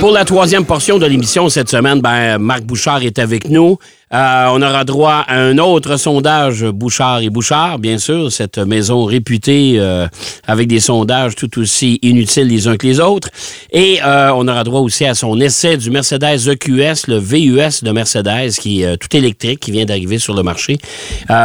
Pour 0.00 0.12
la 0.12 0.24
troisième 0.24 0.64
portion 0.64 0.98
de 0.98 1.04
l'émission 1.04 1.50
cette 1.50 1.68
semaine, 1.68 2.00
ben, 2.00 2.38
Marc 2.38 2.62
Bouchard 2.62 3.02
est 3.02 3.18
avec 3.18 3.50
nous. 3.50 3.76
Euh, 4.14 4.46
on 4.50 4.62
aura 4.62 4.84
droit 4.84 5.24
à 5.28 5.38
un 5.38 5.58
autre 5.58 5.98
sondage 5.98 6.64
Bouchard 6.64 7.20
et 7.20 7.28
Bouchard, 7.28 7.78
bien 7.78 7.98
sûr, 7.98 8.32
cette 8.32 8.56
maison 8.56 9.04
réputée 9.04 9.74
euh, 9.76 10.06
avec 10.46 10.68
des 10.68 10.80
sondages 10.80 11.36
tout 11.36 11.60
aussi 11.60 11.98
inutiles 12.00 12.48
les 12.48 12.66
uns 12.66 12.78
que 12.78 12.86
les 12.86 12.98
autres. 12.98 13.28
Et 13.72 13.98
euh, 14.02 14.32
on 14.34 14.48
aura 14.48 14.64
droit 14.64 14.80
aussi 14.80 15.04
à 15.04 15.12
son 15.12 15.38
essai 15.38 15.76
du 15.76 15.90
Mercedes 15.90 16.48
EQS, 16.48 17.06
le 17.06 17.18
VUS 17.18 17.82
de 17.84 17.90
Mercedes, 17.92 18.52
qui 18.58 18.82
est 18.82 18.96
tout 18.96 19.14
électrique, 19.14 19.60
qui 19.60 19.70
vient 19.70 19.84
d'arriver 19.84 20.18
sur 20.18 20.34
le 20.34 20.42
marché. 20.42 20.78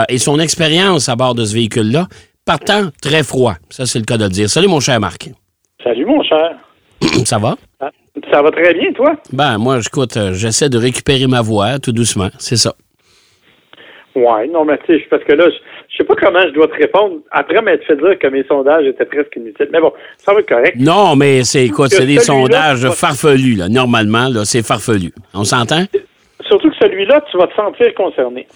et 0.08 0.18
son 0.18 0.40
expérience 0.40 1.10
à 1.10 1.18
bord 1.18 1.36
de 1.36 1.44
ce 1.44 1.54
véhicule-là, 1.54 2.08
partant 2.46 2.90
très 3.02 3.24
froid. 3.24 3.56
Ça, 3.70 3.86
c'est 3.86 4.00
le 4.00 4.06
cas 4.06 4.18
de 4.18 4.24
le 4.24 4.30
dire. 4.30 4.50
Salut, 4.50 4.70
mon 4.70 4.80
cher 4.80 4.98
Marc. 5.02 5.30
Salut, 5.84 6.06
mon 6.06 6.24
cher. 6.24 6.52
Ça 7.26 7.38
va? 7.38 7.58
Ça 8.32 8.42
va 8.42 8.52
très 8.52 8.74
bien, 8.74 8.92
toi? 8.94 9.16
Ben, 9.34 9.58
moi, 9.58 9.80
écoute, 9.86 10.18
j'essaie 10.34 10.70
de 10.70 10.78
récupérer 10.78 11.28
ma 11.28 11.42
voix 11.42 11.80
tout 11.80 11.92
doucement. 11.92 12.30
C'est 12.40 12.56
ça. 12.56 12.74
Ouais, 14.16 14.48
non, 14.48 14.64
mais 14.64 14.78
tu 14.86 14.98
sais, 14.98 15.06
parce 15.10 15.24
que 15.26 15.34
là, 15.34 15.50
je 15.90 15.98
sais 15.98 16.06
pas 16.06 16.16
comment 16.16 16.42
je 16.42 16.54
dois 16.54 16.68
te 16.68 16.76
répondre 16.76 17.18
après 17.32 17.62
m'être 17.62 17.84
fait 17.86 17.98
dire 17.98 18.18
que 18.18 18.28
mes 18.28 18.46
sondages 18.46 18.86
étaient 18.86 19.06
presque 19.06 19.36
inutiles. 19.36 19.68
Mais 19.74 19.82
bon, 19.82 19.92
ça 20.18 20.34
va 20.34 20.40
être 20.40 20.48
correct. 20.48 20.78
Non, 20.80 21.18
mais 21.18 21.44
c'est, 21.44 21.66
écoute, 21.66 21.90
c'est 21.90 22.06
des 22.06 22.20
sondages 22.20 22.90
farfelus, 22.92 23.56
là. 23.56 23.68
Normalement, 23.68 24.30
là, 24.30 24.46
c'est 24.46 24.66
farfelu. 24.66 25.12
On 25.34 25.44
s'entend? 25.44 25.84
Surtout 26.48 26.70
que 26.70 26.76
celui-là, 26.82 27.22
tu 27.30 27.38
vas 27.38 27.48
te 27.48 27.56
sentir 27.56 27.94
concerné. 27.96 28.48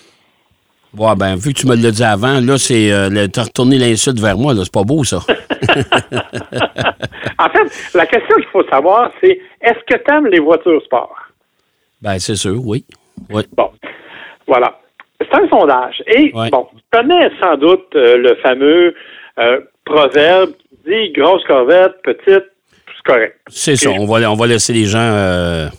Ouais, 0.97 1.15
ben, 1.15 1.35
vu 1.35 1.53
que 1.53 1.59
tu 1.59 1.67
me 1.67 1.75
l'as 1.75 1.91
dit 1.91 2.03
avant, 2.03 2.39
là, 2.41 2.57
c'est. 2.57 2.91
Euh, 2.91 3.27
t'as 3.27 3.43
retourné 3.43 3.77
l'insulte 3.77 4.19
vers 4.19 4.37
moi, 4.37 4.55
là. 4.55 4.61
C'est 4.63 4.73
pas 4.73 4.83
beau, 4.83 5.03
ça. 5.03 5.17
en 7.37 7.49
fait, 7.49 7.91
la 7.93 8.07
question 8.07 8.35
qu'il 8.37 8.49
faut 8.51 8.63
savoir, 8.69 9.11
c'est 9.21 9.39
est-ce 9.61 9.79
que 9.85 10.01
tu 10.03 10.11
aimes 10.11 10.27
les 10.27 10.39
voitures 10.39 10.81
sport? 10.83 11.15
Ben, 12.01 12.17
c'est 12.17 12.35
sûr, 12.35 12.59
oui. 12.65 12.85
oui. 13.29 13.43
Bon. 13.55 13.69
Voilà. 14.47 14.79
C'est 15.21 15.31
un 15.35 15.47
sondage. 15.49 16.01
Et, 16.07 16.31
bon, 16.31 16.67
tu 16.75 16.81
connais 16.91 17.29
sans 17.39 17.55
doute 17.57 17.93
euh, 17.95 18.17
le 18.17 18.35
fameux 18.37 18.95
euh, 19.37 19.59
proverbe 19.85 20.53
qui 20.53 20.89
dit 20.89 21.11
grosse 21.11 21.43
corvette, 21.45 22.01
petite, 22.01 22.45
c'est 22.87 23.03
correct. 23.05 23.37
C'est 23.47 23.75
ça. 23.75 23.91
On 23.91 24.05
va, 24.05 24.31
on 24.31 24.35
va 24.35 24.47
laisser 24.47 24.73
les 24.73 24.85
gens 24.85 25.69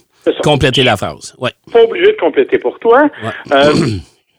compléter 0.45 0.85
la 0.85 0.97
phrase. 0.97 1.35
Ouais. 1.39 1.51
Pas 1.73 1.83
obligé 1.83 2.13
de 2.13 2.17
compléter 2.21 2.59
pour 2.59 2.79
toi. 2.79 3.09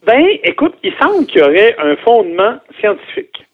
Ben, 0.05 0.25
écoute, 0.43 0.73
il 0.83 0.93
semble 0.99 1.25
qu'il 1.27 1.41
y 1.41 1.43
aurait 1.43 1.75
un 1.77 1.95
fondement 1.97 2.57
scientifique. 2.79 3.45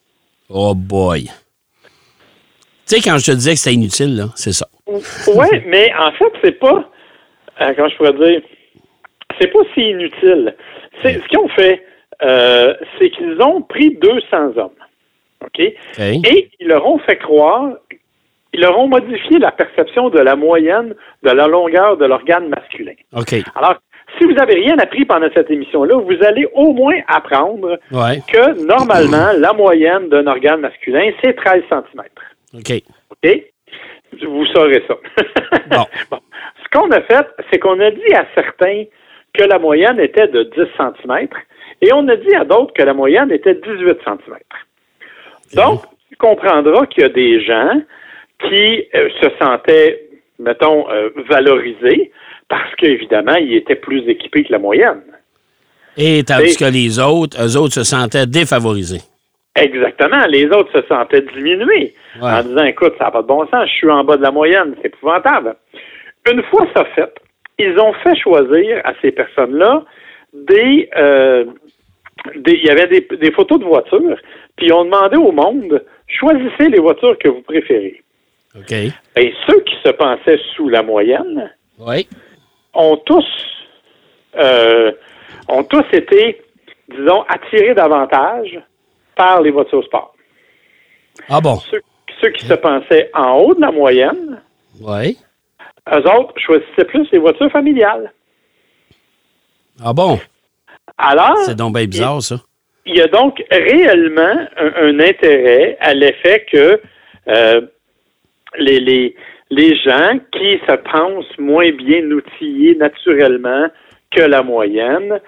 Oh 0.49 0.73
boy. 0.73 1.23
Tu 1.23 2.95
sais, 2.95 3.01
quand 3.01 3.17
je 3.17 3.25
te 3.25 3.31
disais 3.31 3.51
que 3.51 3.59
c'était 3.59 3.75
inutile, 3.75 4.15
là, 4.15 4.25
c'est 4.35 4.53
ça. 4.53 4.67
Oui, 4.87 5.47
mais 5.65 5.91
en 5.99 6.11
fait, 6.13 6.31
c'est 6.41 6.57
pas. 6.59 6.89
Euh, 7.59 7.73
comment 7.75 7.89
je 7.89 7.97
pourrais 7.97 8.13
dire? 8.13 8.41
C'est 9.39 9.51
pas 9.51 9.59
si 9.73 9.81
inutile. 9.81 10.55
C'est, 11.03 11.19
ce 11.21 11.27
qu'ils 11.27 11.39
ont 11.39 11.49
fait, 11.49 11.83
euh, 12.23 12.73
c'est 12.97 13.09
qu'ils 13.09 13.41
ont 13.41 13.61
pris 13.61 13.95
200 13.97 14.57
hommes. 14.57 14.71
OK? 15.45 15.59
Et 15.59 16.49
ils 16.59 16.67
leur 16.67 16.87
ont 16.87 16.97
fait 16.99 17.17
croire, 17.17 17.73
ils 18.53 18.61
leur 18.61 18.77
ont 18.79 18.87
modifié 18.87 19.37
la 19.37 19.51
perception 19.51 20.09
de 20.09 20.19
la 20.19 20.35
moyenne 20.35 20.95
de 21.23 21.29
la 21.29 21.47
longueur 21.47 21.97
de 21.97 22.05
l'organe 22.05 22.47
masculin. 22.47 22.93
OK. 23.13 23.35
Alors, 23.55 23.75
si 24.17 24.25
vous 24.25 24.33
n'avez 24.33 24.55
rien 24.55 24.77
appris 24.79 25.05
pendant 25.05 25.27
cette 25.33 25.49
émission-là, 25.49 25.95
vous 25.97 26.25
allez 26.25 26.47
au 26.53 26.73
moins 26.73 26.99
apprendre 27.07 27.77
que 27.89 28.65
normalement, 28.65 29.31
la 29.37 29.53
moyenne 29.53 30.09
d'un 30.09 30.27
organe 30.27 30.61
masculin, 30.61 31.11
c'est 31.23 31.33
13 31.33 31.63
cm. 31.69 32.03
OK. 32.53 32.83
OK? 33.11 33.43
Vous 34.23 34.45
saurez 34.47 34.83
ça. 34.87 34.95
bon. 36.11 36.19
Ce 36.63 36.77
qu'on 36.77 36.89
a 36.91 37.01
fait, 37.01 37.27
c'est 37.51 37.59
qu'on 37.59 37.79
a 37.79 37.91
dit 37.91 38.13
à 38.13 38.25
certains 38.35 38.85
que 39.33 39.43
la 39.43 39.59
moyenne 39.59 39.99
était 39.99 40.27
de 40.27 40.43
10 40.43 40.61
cm 40.77 41.27
et 41.81 41.93
on 41.93 42.07
a 42.07 42.15
dit 42.15 42.35
à 42.35 42.43
d'autres 42.43 42.73
que 42.73 42.83
la 42.83 42.93
moyenne 42.93 43.31
était 43.31 43.55
de 43.55 43.61
18 43.61 43.99
cm. 44.03 44.37
Donc, 45.53 45.81
tu 46.09 46.15
comprendras 46.17 46.85
qu'il 46.87 47.03
y 47.03 47.05
a 47.05 47.09
des 47.09 47.43
gens 47.43 47.81
qui 48.47 48.85
euh, 48.95 49.09
se 49.21 49.29
sentaient, 49.39 50.09
mettons, 50.39 50.89
euh, 50.89 51.09
valorisés 51.29 52.11
parce 52.49 52.73
qu'évidemment, 52.75 53.35
ils 53.35 53.55
étaient 53.55 53.75
plus 53.75 54.07
équipés 54.07 54.43
que 54.43 54.51
la 54.51 54.59
moyenne. 54.59 55.01
Et 55.97 56.23
tandis 56.23 56.55
que 56.55 56.65
les 56.65 56.99
autres, 56.99 57.37
eux 57.41 57.57
autres 57.57 57.73
se 57.73 57.83
sentaient 57.83 58.27
défavorisés. 58.27 59.01
Exactement. 59.55 60.25
Les 60.27 60.45
autres 60.45 60.71
se 60.71 60.87
sentaient 60.87 61.21
diminués 61.21 61.93
en 62.21 62.43
disant, 62.43 62.63
écoute, 62.63 62.93
ça 62.99 63.05
n'a 63.05 63.11
pas 63.11 63.21
de 63.23 63.27
bon 63.27 63.47
sens, 63.47 63.67
je 63.67 63.73
suis 63.73 63.89
en 63.89 64.03
bas 64.03 64.17
de 64.17 64.21
la 64.21 64.31
moyenne, 64.31 64.75
c'est 64.81 64.87
épouvantable. 64.87 65.55
Une 66.31 66.43
fois 66.43 66.67
ça 66.75 66.85
fait, 66.93 67.13
ils 67.57 67.79
ont 67.79 67.93
fait 68.03 68.15
choisir 68.15 68.81
à 68.83 68.93
ces 69.01 69.11
personnes-là 69.11 69.83
des, 70.33 70.89
euh, 70.95 71.45
il 72.45 72.65
y 72.65 72.69
avait 72.69 72.87
des, 72.87 73.31
photos 73.31 73.59
de 73.59 73.65
voitures, 73.65 74.17
puis 74.55 74.67
ils 74.67 74.73
ont 74.73 74.85
demandé 74.85 75.17
au 75.17 75.31
monde, 75.31 75.83
choisissez 76.07 76.69
les 76.69 76.79
voitures 76.79 77.17
que 77.17 77.29
vous 77.29 77.41
préférez. 77.41 78.03
OK. 78.55 78.71
Et 78.71 79.33
ceux 79.47 79.59
qui 79.61 79.75
se 79.83 79.91
pensaient 79.91 80.39
sous 80.55 80.69
la 80.69 80.83
moyenne, 80.83 81.51
oui 81.79 82.07
ont 82.77 82.97
tous, 82.97 83.25
euh, 84.37 84.91
ont 85.49 85.63
tous 85.63 85.83
été, 85.91 86.41
disons, 86.89 87.23
attirés 87.27 87.73
davantage 87.73 88.61
par 89.15 89.41
les 89.41 89.51
voitures 89.51 89.83
sport. 89.83 90.13
Ah 91.27 91.41
bon? 91.41 91.57
Ceux, 92.21 92.29
qui 92.31 92.45
se 92.45 92.53
pensaient 92.53 93.09
en 93.13 93.33
haut 93.33 93.53
de 93.53 93.61
la 93.61 93.71
moyenne, 93.71 94.41
oui. 94.81 95.17
eux 95.93 96.09
autres 96.17 96.33
choisissaient 96.37 96.85
plus 96.85 97.07
les 97.11 97.19
voitures 97.19 97.51
familiales. 97.51 98.11
Ah 99.83 99.93
bon? 99.93 100.19
Alors. 100.97 101.37
C'est 101.45 101.55
donc 101.55 101.75
bien 101.75 101.85
bizarre, 101.85 102.21
ça. 102.21 102.37
Il 102.85 102.95
y 102.95 103.01
a 103.01 103.07
donc 103.07 103.43
réellement 103.51 104.47
un, 104.57 104.99
intérêt 104.99 105.77
à 105.79 105.93
l'effet 105.93 106.45
que 106.51 106.81
euh, 107.27 107.61
les, 108.57 108.79
les, 108.79 109.15
les 109.49 109.75
gens 109.77 110.19
qui 110.31 110.59
se 110.67 110.75
pensent 110.75 111.37
moins 111.37 111.71
bien 111.71 112.03
outillés 112.11 112.75
naturellement 112.75 113.67
que 114.11 114.21
la 114.21 114.43
moyenne 114.43 115.19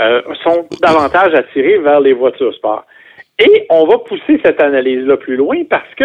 euh, 0.00 0.22
sont 0.42 0.66
davantage 0.80 1.34
attirés 1.34 1.78
vers 1.78 2.00
les 2.00 2.12
voitures 2.12 2.54
sport. 2.54 2.84
Et 3.38 3.66
on 3.70 3.86
va 3.86 3.98
pousser 3.98 4.40
cette 4.44 4.60
analyse-là 4.60 5.16
plus 5.16 5.36
loin 5.36 5.62
parce 5.68 5.94
que 5.96 6.04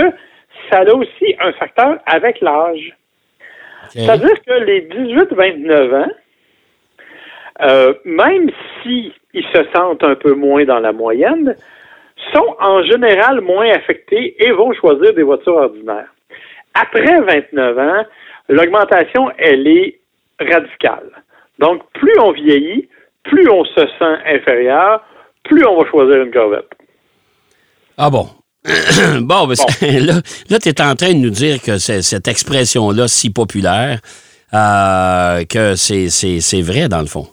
ça 0.69 0.79
a 0.79 0.93
aussi 0.93 1.35
un 1.39 1.51
facteur 1.53 1.97
avec 2.05 2.41
l'âge. 2.41 2.95
C'est-à-dire 3.89 4.41
que 4.45 4.53
les 4.63 4.87
18-29 4.87 6.03
ans, 6.03 6.11
euh, 7.61 7.93
même 8.05 8.49
s'ils 8.81 9.11
se 9.33 9.63
sentent 9.75 10.03
un 10.03 10.15
peu 10.15 10.33
moins 10.33 10.63
dans 10.63 10.79
la 10.79 10.91
moyenne, 10.91 11.55
sont 12.33 12.55
en 12.59 12.83
général 12.83 13.41
moins 13.41 13.69
affectés 13.69 14.35
et 14.43 14.51
vont 14.51 14.73
choisir 14.73 15.13
des 15.13 15.23
voitures 15.23 15.55
ordinaires. 15.55 16.12
Après 16.73 17.21
29 17.21 17.77
ans, 17.77 18.05
l'augmentation, 18.49 19.29
elle 19.37 19.67
est 19.67 19.99
radicale. 20.39 21.09
Donc, 21.59 21.83
plus 21.93 22.17
on 22.19 22.31
vieillit, 22.31 22.89
plus 23.23 23.49
on 23.49 23.63
se 23.63 23.81
sent 23.99 24.15
inférieur, 24.25 25.03
plus 25.43 25.65
on 25.65 25.81
va 25.81 25.89
choisir 25.89 26.23
une 26.23 26.31
corvette. 26.31 26.69
Ah 27.97 28.09
bon? 28.09 28.27
bon, 29.21 29.47
là, 29.81 30.13
là 30.49 30.59
tu 30.59 30.69
es 30.69 30.81
en 30.81 30.95
train 30.95 31.13
de 31.13 31.19
nous 31.19 31.29
dire 31.29 31.61
que 31.61 31.77
cette 31.77 32.27
expression-là 32.27 33.07
si 33.07 33.31
populaire, 33.31 33.99
euh, 34.53 35.43
que 35.45 35.75
c'est 35.75 36.61
vrai 36.61 36.87
dans 36.87 37.01
le 37.01 37.07
fond. 37.07 37.27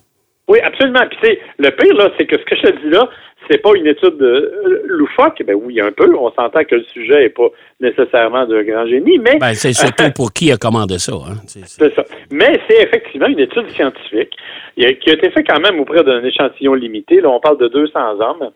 Oui, 0.49 0.59
absolument. 0.61 1.07
Puis 1.23 1.39
le 1.59 1.71
pire, 1.71 1.95
là, 1.95 2.11
c'est 2.19 2.27
que 2.27 2.37
ce 2.37 2.45
que 2.45 2.57
je 2.57 2.63
te 2.63 2.83
dis 2.83 2.91
là, 2.91 3.09
c'est 3.51 3.59
pas 3.59 3.71
une 3.75 3.87
étude 3.87 4.21
euh, 4.23 4.83
loufoque. 4.87 5.43
Ben 5.45 5.55
oui, 5.55 5.81
un 5.81 5.91
peu. 5.91 6.15
On 6.17 6.31
s'entend 6.33 6.63
que 6.65 6.77
le 6.77 6.85
sujet 6.85 7.23
n'est 7.23 7.29
pas 7.31 7.49
nécessairement 7.81 8.47
de 8.47 8.63
grand 8.63 8.87
génie, 8.87 9.19
mais. 9.19 9.39
Ben, 9.39 9.55
c'est 9.55 9.73
surtout 9.73 10.11
pour 10.15 10.33
qui 10.33 10.53
a 10.53 10.57
commandé 10.57 10.99
ça. 10.99 11.13
Hein? 11.13 11.37
C'est 11.47 11.95
ça. 11.95 12.05
Mais 12.31 12.61
c'est 12.69 12.83
effectivement 12.83 13.27
une 13.27 13.41
étude 13.41 13.69
scientifique 13.71 14.37
qui 14.77 14.87
a 14.87 14.91
été 14.91 15.31
faite 15.31 15.47
quand 15.49 15.61
même 15.61 15.81
auprès 15.81 16.05
d'un 16.05 16.23
échantillon 16.23 16.75
limité. 16.75 17.21
Là, 17.21 17.29
on 17.31 17.41
parle 17.41 17.59
de 17.59 17.69
200 17.69 18.21
hommes. 18.21 18.51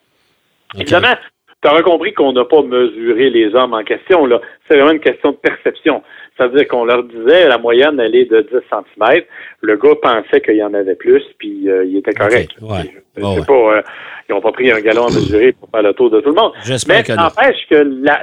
Évidemment, 0.78 1.14
tu 1.64 1.70
auras 1.70 1.82
compris 1.82 2.12
qu'on 2.12 2.32
n'a 2.32 2.44
pas 2.44 2.62
mesuré 2.62 3.30
les 3.30 3.54
hommes 3.54 3.72
en 3.72 3.82
question. 3.82 4.26
Là. 4.26 4.38
C'est 4.68 4.76
vraiment 4.76 4.92
une 4.92 5.00
question 5.00 5.30
de 5.30 5.36
perception. 5.36 6.02
C'est-à-dire 6.36 6.68
qu'on 6.68 6.84
leur 6.84 7.04
disait 7.04 7.48
la 7.48 7.56
moyenne, 7.56 7.98
elle 8.00 8.14
est 8.14 8.30
de 8.30 8.42
10 8.42 8.48
cm. 8.68 9.22
Le 9.62 9.76
gars 9.76 9.94
pensait 10.02 10.42
qu'il 10.42 10.56
y 10.56 10.62
en 10.62 10.74
avait 10.74 10.94
plus, 10.94 11.22
puis 11.38 11.70
euh, 11.70 11.86
il 11.86 11.96
était 11.96 12.12
correct. 12.12 12.50
Ouais. 12.60 12.92
Pas, 13.16 13.52
euh, 13.52 13.82
ils 14.28 14.34
n'ont 14.34 14.42
pas 14.42 14.52
pris 14.52 14.70
un 14.70 14.80
galon 14.80 15.06
à 15.06 15.10
mesurer 15.10 15.52
pour 15.52 15.70
faire 15.70 15.82
le 15.82 15.94
tour 15.94 16.10
de 16.10 16.20
tout 16.20 16.30
le 16.30 16.34
monde. 16.34 16.52
Mais 16.88 17.02
que 17.02 17.12
n'empêche 17.12 17.66
que 17.70 17.76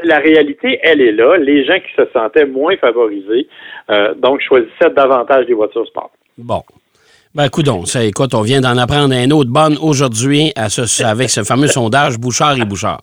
la, 0.04 0.20
réalité, 0.20 0.80
elle 0.84 1.02
est 1.02 1.14
là. 1.14 1.38
Les 1.38 1.66
gens 1.66 1.80
qui 1.80 1.96
se 1.96 2.08
sentaient 2.14 2.46
moins 2.46 2.76
favorisés, 2.78 3.48
euh, 3.90 4.14
donc 4.16 4.42
choisissaient 4.42 4.92
davantage 4.96 5.48
des 5.48 5.54
voitures 5.54 5.88
sport. 5.88 6.12
Bon. 6.38 6.62
Ben, 7.34 7.50
coudon, 7.50 7.86
ça, 7.86 8.04
écoute, 8.04 8.36
on 8.36 8.42
vient 8.42 8.62
d'en 8.62 8.78
apprendre 8.78 9.16
un 9.16 9.32
autre 9.32 9.50
bonne 9.50 9.78
aujourd'hui 9.82 10.52
avec 10.56 11.30
ce 11.30 11.44
fameux 11.44 11.68
sondage 11.68 12.20
Bouchard 12.20 12.58
et 12.60 12.66
Bouchard. 12.66 13.02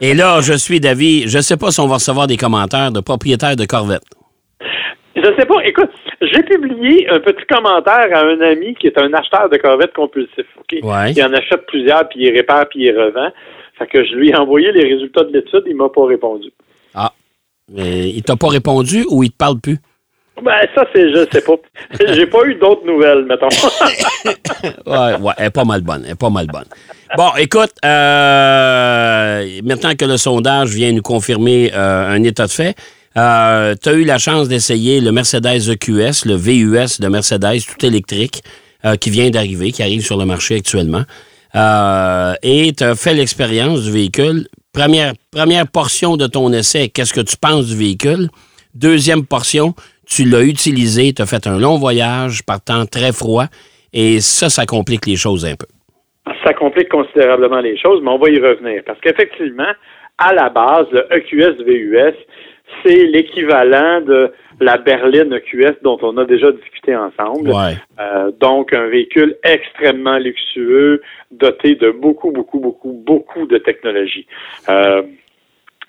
Et 0.00 0.14
là, 0.14 0.40
je 0.40 0.52
suis 0.52 0.80
d'avis, 0.80 1.28
je 1.28 1.38
ne 1.38 1.42
sais 1.42 1.56
pas 1.56 1.70
si 1.70 1.80
on 1.80 1.86
va 1.86 1.94
recevoir 1.94 2.26
des 2.26 2.36
commentaires 2.36 2.92
de 2.92 3.00
propriétaires 3.00 3.56
de 3.56 3.64
Corvette. 3.64 4.02
Je 5.16 5.22
sais 5.22 5.46
pas. 5.46 5.64
Écoute, 5.64 5.90
j'ai 6.20 6.42
publié 6.42 7.08
un 7.08 7.20
petit 7.20 7.44
commentaire 7.48 8.08
à 8.12 8.20
un 8.20 8.40
ami 8.40 8.74
qui 8.74 8.86
est 8.86 8.98
un 8.98 9.12
acheteur 9.14 9.48
de 9.48 9.56
Corvette 9.56 9.94
compulsif. 9.94 10.46
OK? 10.58 10.78
Ouais. 10.82 11.12
Il 11.12 11.24
en 11.24 11.32
achète 11.32 11.66
plusieurs, 11.66 12.06
puis 12.08 12.20
il 12.20 12.36
répare, 12.36 12.68
puis 12.68 12.84
il 12.84 12.90
revend. 12.90 13.30
Fait 13.78 13.86
que 13.86 14.04
je 14.04 14.14
lui 14.14 14.30
ai 14.30 14.36
envoyé 14.36 14.72
les 14.72 14.94
résultats 14.94 15.24
de 15.24 15.32
l'étude, 15.32 15.62
il 15.66 15.76
m'a 15.76 15.88
pas 15.88 16.04
répondu. 16.06 16.50
Ah. 16.94 17.12
Mais 17.72 18.10
il 18.10 18.22
t'a 18.22 18.36
pas 18.36 18.48
répondu 18.48 19.04
ou 19.10 19.22
il 19.22 19.30
te 19.30 19.36
parle 19.36 19.58
plus? 19.60 19.78
Ben, 20.42 20.66
ça, 20.74 20.84
c'est, 20.94 21.10
je 21.14 21.26
sais 21.32 21.40
pas. 21.40 21.54
J'ai 22.14 22.26
pas 22.26 22.44
eu 22.44 22.54
d'autres 22.56 22.86
nouvelles, 22.86 23.24
mettons. 23.24 23.48
Ouais, 24.86 25.16
ouais, 25.20 25.32
elle 25.38 25.46
est 25.46 25.50
pas 25.50 25.64
mal 25.64 25.80
bonne. 25.80 26.02
Elle 26.04 26.12
est 26.12 26.20
pas 26.20 26.30
mal 26.30 26.46
bonne. 26.46 26.66
Bon, 27.16 27.30
écoute, 27.36 27.72
euh, 27.84 29.60
maintenant 29.62 29.94
que 29.94 30.04
le 30.04 30.16
sondage 30.16 30.70
vient 30.70 30.92
nous 30.92 31.02
confirmer 31.02 31.70
euh, 31.74 32.08
un 32.08 32.22
état 32.22 32.46
de 32.46 32.50
fait, 32.50 32.74
tu 33.14 33.20
as 33.20 33.92
eu 33.92 34.04
la 34.04 34.18
chance 34.18 34.48
d'essayer 34.48 35.00
le 35.00 35.12
Mercedes 35.12 35.68
EQS, 35.68 36.24
le 36.26 36.34
VUS 36.34 37.00
de 37.00 37.08
Mercedes, 37.08 37.60
tout 37.66 37.86
électrique, 37.86 38.42
euh, 38.86 38.96
qui 38.96 39.10
vient 39.10 39.30
d'arriver, 39.30 39.72
qui 39.72 39.82
arrive 39.82 40.04
sur 40.04 40.16
le 40.16 40.24
marché 40.26 40.56
actuellement. 40.56 41.02
Euh, 41.54 42.34
et 42.42 42.72
tu 42.76 42.84
as 42.84 42.94
fait 42.94 43.14
l'expérience 43.14 43.82
du 43.82 43.90
véhicule. 43.90 44.48
Première, 44.72 45.14
première 45.30 45.66
portion 45.66 46.16
de 46.16 46.26
ton 46.26 46.52
essai, 46.52 46.90
qu'est-ce 46.90 47.14
que 47.14 47.22
tu 47.22 47.36
penses 47.36 47.66
du 47.66 47.76
véhicule? 47.76 48.28
Deuxième 48.74 49.24
portion, 49.24 49.74
tu 50.06 50.24
l'as 50.24 50.42
utilisé, 50.42 51.12
tu 51.14 51.22
as 51.22 51.26
fait 51.26 51.46
un 51.46 51.58
long 51.58 51.78
voyage 51.78 52.42
par 52.44 52.60
temps 52.60 52.84
très 52.84 53.12
froid, 53.12 53.46
et 53.92 54.20
ça, 54.20 54.50
ça 54.50 54.66
complique 54.66 55.06
les 55.06 55.16
choses 55.16 55.46
un 55.46 55.56
peu. 55.56 55.66
Ça 56.46 56.54
complique 56.54 56.88
considérablement 56.88 57.60
les 57.60 57.76
choses, 57.76 58.00
mais 58.02 58.10
on 58.10 58.18
va 58.18 58.30
y 58.30 58.38
revenir. 58.38 58.82
Parce 58.86 59.00
qu'effectivement, 59.00 59.72
à 60.18 60.32
la 60.32 60.48
base, 60.48 60.86
le 60.92 61.00
E 61.10 61.16
EQS 61.16 61.62
VUS, 61.64 62.14
c'est 62.84 63.04
l'équivalent 63.06 64.00
de 64.00 64.32
la 64.60 64.76
berline 64.78 65.32
EQS 65.32 65.76
dont 65.82 65.98
on 66.02 66.16
a 66.16 66.24
déjà 66.24 66.50
discuté 66.52 66.94
ensemble. 66.96 67.50
Ouais. 67.50 67.74
Euh, 68.00 68.30
donc, 68.40 68.72
un 68.72 68.86
véhicule 68.86 69.36
extrêmement 69.44 70.18
luxueux, 70.18 71.02
doté 71.30 71.74
de 71.74 71.90
beaucoup, 71.90 72.30
beaucoup, 72.32 72.60
beaucoup, 72.60 72.92
beaucoup 73.04 73.46
de 73.46 73.58
technologie. 73.58 74.26
Euh, 74.68 75.02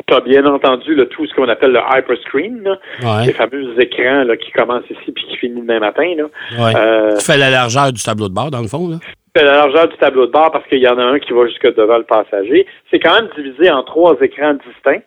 tu 0.07 0.13
as 0.13 0.21
bien 0.21 0.45
entendu 0.45 0.93
le 0.95 1.07
tout 1.07 1.25
ce 1.25 1.33
qu'on 1.33 1.49
appelle 1.49 1.71
le 1.71 1.79
hyperscreen, 1.79 2.61
là, 2.63 2.77
Ouais. 3.03 3.27
les 3.27 3.33
fameux 3.33 3.79
écrans 3.81 4.23
là, 4.23 4.37
qui 4.37 4.51
commencent 4.51 4.89
ici 4.89 5.11
puis 5.11 5.25
qui 5.29 5.37
finissent 5.37 5.61
demain 5.65 5.79
matin. 5.79 6.13
Là. 6.15 6.23
Ouais. 6.63 6.73
Euh, 6.77 7.15
Tu 7.17 7.25
fais 7.25 7.37
la 7.37 7.49
largeur 7.49 7.91
du 7.91 8.01
tableau 8.01 8.27
de 8.29 8.33
bord, 8.33 8.51
dans 8.51 8.61
le 8.61 8.67
fond, 8.67 8.87
là? 8.89 8.97
C'est 9.37 9.45
la 9.45 9.53
largeur 9.53 9.87
du 9.87 9.97
tableau 9.97 10.25
de 10.25 10.31
bord 10.31 10.51
parce 10.51 10.65
qu'il 10.67 10.79
y 10.79 10.87
en 10.87 10.97
a 10.97 11.03
un 11.03 11.19
qui 11.19 11.31
va 11.31 11.45
jusque 11.45 11.75
devant 11.75 11.97
le 11.97 12.03
passager. 12.03 12.65
C'est 12.89 12.99
quand 12.99 13.13
même 13.13 13.29
divisé 13.35 13.69
en 13.69 13.83
trois 13.83 14.15
écrans 14.21 14.55
distincts. 14.55 15.03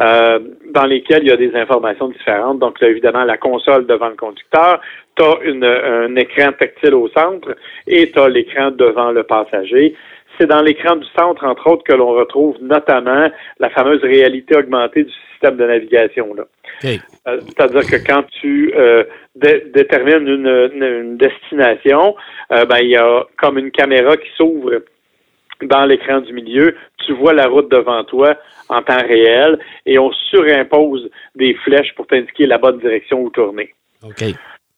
euh, 0.00 0.38
dans 0.70 0.84
lesquels 0.84 1.22
il 1.22 1.28
y 1.28 1.32
a 1.32 1.36
des 1.36 1.54
informations 1.54 2.08
différentes. 2.08 2.58
Donc, 2.60 2.80
là, 2.80 2.88
évidemment, 2.88 3.24
la 3.24 3.36
console 3.36 3.86
devant 3.86 4.08
le 4.08 4.14
conducteur, 4.14 4.80
tu 5.16 5.24
as 5.24 5.38
un 5.42 6.14
écran 6.16 6.52
tactile 6.52 6.94
au 6.94 7.08
centre 7.08 7.56
et 7.86 8.10
tu 8.10 8.18
as 8.18 8.28
l'écran 8.28 8.70
devant 8.70 9.10
le 9.10 9.24
passager. 9.24 9.94
C'est 10.38 10.46
dans 10.46 10.62
l'écran 10.62 10.96
du 10.96 11.06
centre, 11.18 11.44
entre 11.44 11.66
autres, 11.68 11.82
que 11.82 11.94
l'on 11.94 12.10
retrouve 12.10 12.56
notamment 12.60 13.28
la 13.58 13.70
fameuse 13.70 14.02
réalité 14.02 14.56
augmentée 14.56 15.02
du 15.02 15.12
système 15.32 15.56
de 15.56 15.66
navigation. 15.66 16.32
Là. 16.32 16.44
Euh, 16.84 17.40
C'est-à-dire 17.46 17.90
que 17.90 18.06
quand 18.06 18.22
tu 18.40 18.72
euh, 18.76 19.02
dé- 19.42 19.64
détermines 19.74 20.26
une, 20.28 20.46
une- 20.74 21.02
une 21.04 21.16
destination, 21.16 22.14
euh, 22.52 22.64
ben 22.64 22.78
il 22.80 22.90
y 22.90 22.96
a 22.96 23.24
comme 23.36 23.58
une 23.58 23.70
caméra 23.70 24.16
qui 24.16 24.28
s'ouvre 24.36 24.82
dans 25.62 25.84
l'écran 25.86 26.20
du 26.20 26.32
milieu. 26.32 26.76
Tu 27.06 27.12
vois 27.14 27.32
la 27.32 27.46
route 27.48 27.70
devant 27.70 28.04
toi 28.04 28.36
en 28.68 28.82
temps 28.82 29.02
réel 29.06 29.58
et 29.86 29.98
on 29.98 30.12
surimpose 30.30 31.10
des 31.34 31.54
flèches 31.64 31.94
pour 31.96 32.06
t'indiquer 32.06 32.46
la 32.46 32.58
bonne 32.58 32.78
direction 32.78 33.20
où 33.22 33.30
tourner. 33.30 33.74
OK. 34.04 34.22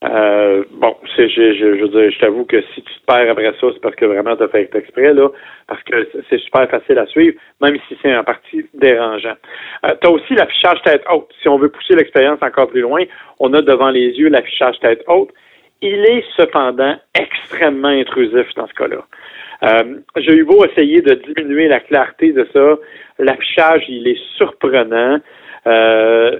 Euh, 0.02 0.64
bon, 0.70 0.96
je, 1.18 1.28
je, 1.28 1.52
je, 1.54 2.10
je 2.10 2.18
t'avoue 2.18 2.46
que 2.46 2.62
si 2.74 2.82
tu 2.82 2.94
te 2.94 3.04
perds 3.06 3.30
après 3.30 3.52
ça, 3.60 3.66
c'est 3.72 3.80
parce 3.82 3.94
que 3.96 4.06
vraiment 4.06 4.34
tu 4.34 4.42
as 4.44 4.48
fait 4.48 4.70
exprès, 4.74 5.12
là, 5.12 5.28
parce 5.66 5.82
que 5.82 6.08
c'est 6.30 6.38
super 6.38 6.68
facile 6.70 6.98
à 6.98 7.06
suivre, 7.06 7.36
même 7.60 7.76
si 7.86 7.98
c'est 8.00 8.16
en 8.16 8.24
partie 8.24 8.64
dérangeant. 8.72 9.34
Euh, 9.84 9.94
tu 10.00 10.06
as 10.08 10.10
aussi 10.10 10.34
l'affichage 10.34 10.80
tête 10.84 11.04
haute. 11.10 11.28
Si 11.42 11.48
on 11.48 11.58
veut 11.58 11.68
pousser 11.68 11.96
l'expérience 11.96 12.38
encore 12.42 12.68
plus 12.68 12.80
loin, 12.80 13.02
on 13.40 13.52
a 13.52 13.60
devant 13.60 13.90
les 13.90 14.08
yeux 14.18 14.28
l'affichage 14.30 14.78
tête 14.80 15.04
haute. 15.06 15.30
Il 15.82 16.04
est 16.06 16.24
cependant 16.36 16.96
extrêmement 17.14 17.88
intrusif 17.88 18.46
dans 18.56 18.66
ce 18.68 18.74
cas-là. 18.74 19.04
Euh, 19.62 19.96
J'ai 20.16 20.34
eu 20.34 20.44
beau 20.44 20.64
essayer 20.64 21.02
de 21.02 21.14
diminuer 21.14 21.68
la 21.68 21.80
clarté 21.80 22.32
de 22.32 22.46
ça. 22.54 22.76
L'affichage, 23.18 23.84
il 23.88 24.08
est 24.08 24.18
surprenant. 24.36 25.18
Euh, 25.66 26.30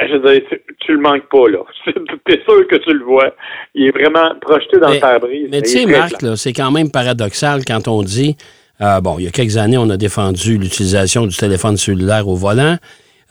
je 0.00 0.16
veux 0.16 0.32
dire, 0.32 0.42
tu, 0.50 0.60
tu 0.80 0.92
le 0.92 1.00
manques 1.00 1.28
pas, 1.30 1.48
là. 1.48 1.58
Tu 2.26 2.34
es 2.34 2.42
sûr 2.44 2.66
que 2.68 2.76
tu 2.76 2.92
le 2.92 3.04
vois. 3.04 3.34
Il 3.74 3.86
est 3.86 3.90
vraiment 3.90 4.34
projeté 4.40 4.78
dans 4.78 4.88
Mais- 4.88 4.94
le 4.96 5.00
pare-brise. 5.00 5.48
Mais 5.50 5.62
tu 5.62 5.70
sais, 5.70 5.86
Marc, 5.86 6.14
c'est 6.36 6.52
quand 6.52 6.70
même 6.70 6.90
paradoxal 6.90 7.64
quand 7.64 7.88
on 7.88 8.02
dit, 8.02 8.36
euh, 8.80 9.00
bon, 9.00 9.16
il 9.18 9.24
y 9.24 9.28
a 9.28 9.30
quelques 9.30 9.56
années, 9.56 9.78
on 9.78 9.88
a 9.90 9.96
défendu 9.96 10.58
l'utilisation 10.58 11.26
du 11.26 11.36
téléphone 11.36 11.76
cellulaire 11.76 12.26
au 12.28 12.34
volant. 12.36 12.76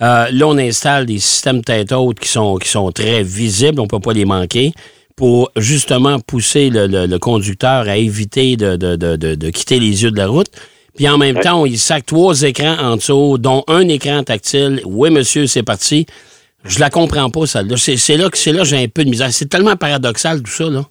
Euh, 0.02 0.26
là, 0.32 0.48
on 0.48 0.58
installe 0.58 1.06
des 1.06 1.20
systèmes 1.20 1.64
tête 1.64 1.92
haute 1.92 2.20
qui 2.20 2.30
sont, 2.30 2.56
qui 2.58 2.70
sont 2.70 2.92
très 2.92 3.24
visibles, 3.24 3.80
on 3.80 3.84
ne 3.84 3.88
peut 3.90 4.00
pas 4.00 4.14
les 4.14 4.26
manquer, 4.26 4.72
pour 5.16 5.52
justement 5.58 6.20
pousser 6.20 6.70
le, 6.70 6.86
le- 6.88 7.06
le 7.08 7.20
conducteur 7.20 7.88
à 7.90 7.98
éviter 7.98 8.56
de- 8.56 8.76
de- 8.76 8.96
de- 8.96 9.16
de 9.36 9.50
quitter 9.50 9.80
les 9.80 10.04
yeux 10.04 10.12
de 10.12 10.18
la 10.18 10.28
route. 10.28 10.50
Puis 10.98 11.08
en 11.08 11.18
même 11.18 11.38
Ouais. 11.38 11.42
temps, 11.44 11.66
il 11.66 11.80
sac 11.80 12.06
trois 12.06 12.42
écrans 12.42 12.76
en 12.78 12.98
dessous, 12.98 13.38
dont 13.38 13.64
un 13.68 13.88
écran 13.88 14.24
tactile. 14.24 14.82
Oui, 14.86 15.10
monsieur, 15.10 15.48
c'est 15.48 15.64
parti. 15.64 16.06
Je 16.66 16.80
la 16.80 16.90
comprends 16.90 17.30
pas, 17.30 17.46
celle-là. 17.46 17.78
C'est 17.78 17.96
c'est 17.96 18.18
là 18.18 18.30
que 18.30 18.38
c'est 18.38 18.52
là 18.52 18.64
que 18.64 18.68
j'ai 18.68 18.84
un 18.84 18.88
peu 18.88 19.06
de 19.06 19.10
misère. 19.10 19.32
C'est 19.32 19.46
tellement 19.46 19.76
paradoxal, 19.78 20.42
tout 20.42 20.52
ça, 20.52 20.66
là. 20.70 20.84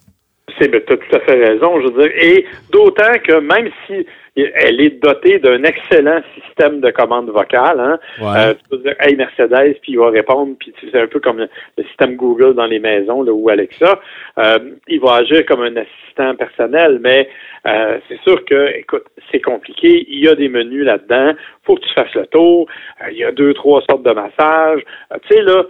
C'est, 0.59 0.69
ben, 0.69 0.81
t'as 0.85 0.97
tout 0.97 1.15
à 1.15 1.19
fait 1.21 1.33
raison, 1.45 1.79
je 1.81 1.87
veux 1.87 2.01
dire. 2.03 2.11
Et 2.21 2.45
d'autant 2.71 3.17
que 3.23 3.39
même 3.39 3.69
si 3.85 4.05
elle 4.35 4.79
est 4.81 5.01
dotée 5.01 5.39
d'un 5.39 5.63
excellent 5.63 6.21
système 6.35 6.79
de 6.79 6.91
commande 6.91 7.29
vocale, 7.31 7.79
hein, 7.79 7.99
Ouais. 8.21 8.37
euh, 8.37 8.53
tu 8.53 8.69
peux 8.69 8.77
dire 8.77 8.93
Hey 8.99 9.15
Mercedes, 9.15 9.77
puis 9.81 9.93
il 9.93 9.97
va 9.97 10.09
répondre, 10.11 10.55
puis 10.59 10.71
tu- 10.79 10.89
c'est 10.91 11.01
un 11.01 11.07
peu 11.07 11.19
comme 11.19 11.39
le, 11.39 11.49
le 11.77 11.83
système 11.85 12.15
Google 12.15 12.53
dans 12.53 12.67
les 12.67 12.77
maisons, 12.79 13.23
là, 13.23 13.31
ou 13.31 13.49
Alexa. 13.49 13.99
Euh, 14.37 14.59
il 14.87 14.99
va 14.99 15.15
agir 15.15 15.43
comme 15.47 15.61
un 15.63 15.75
assistant 15.75 16.35
personnel, 16.35 16.99
mais 17.01 17.27
euh, 17.65 17.97
c'est 18.07 18.19
sûr 18.21 18.45
que, 18.45 18.77
écoute, 18.77 19.05
c'est 19.31 19.41
compliqué. 19.41 20.05
Il 20.07 20.23
y 20.23 20.27
a 20.27 20.35
des 20.35 20.49
menus 20.49 20.85
là-dedans. 20.85 21.33
faut 21.63 21.75
que 21.75 21.81
tu 21.81 21.93
fasses 21.95 22.13
le 22.13 22.27
tour. 22.27 22.67
Euh, 23.01 23.11
il 23.11 23.17
y 23.17 23.23
a 23.25 23.31
deux, 23.31 23.53
trois 23.55 23.81
sortes 23.89 24.03
de 24.03 24.11
massages. 24.13 24.81
Euh, 25.11 25.17
tu 25.27 25.35
sais, 25.35 25.41
là, 25.41 25.63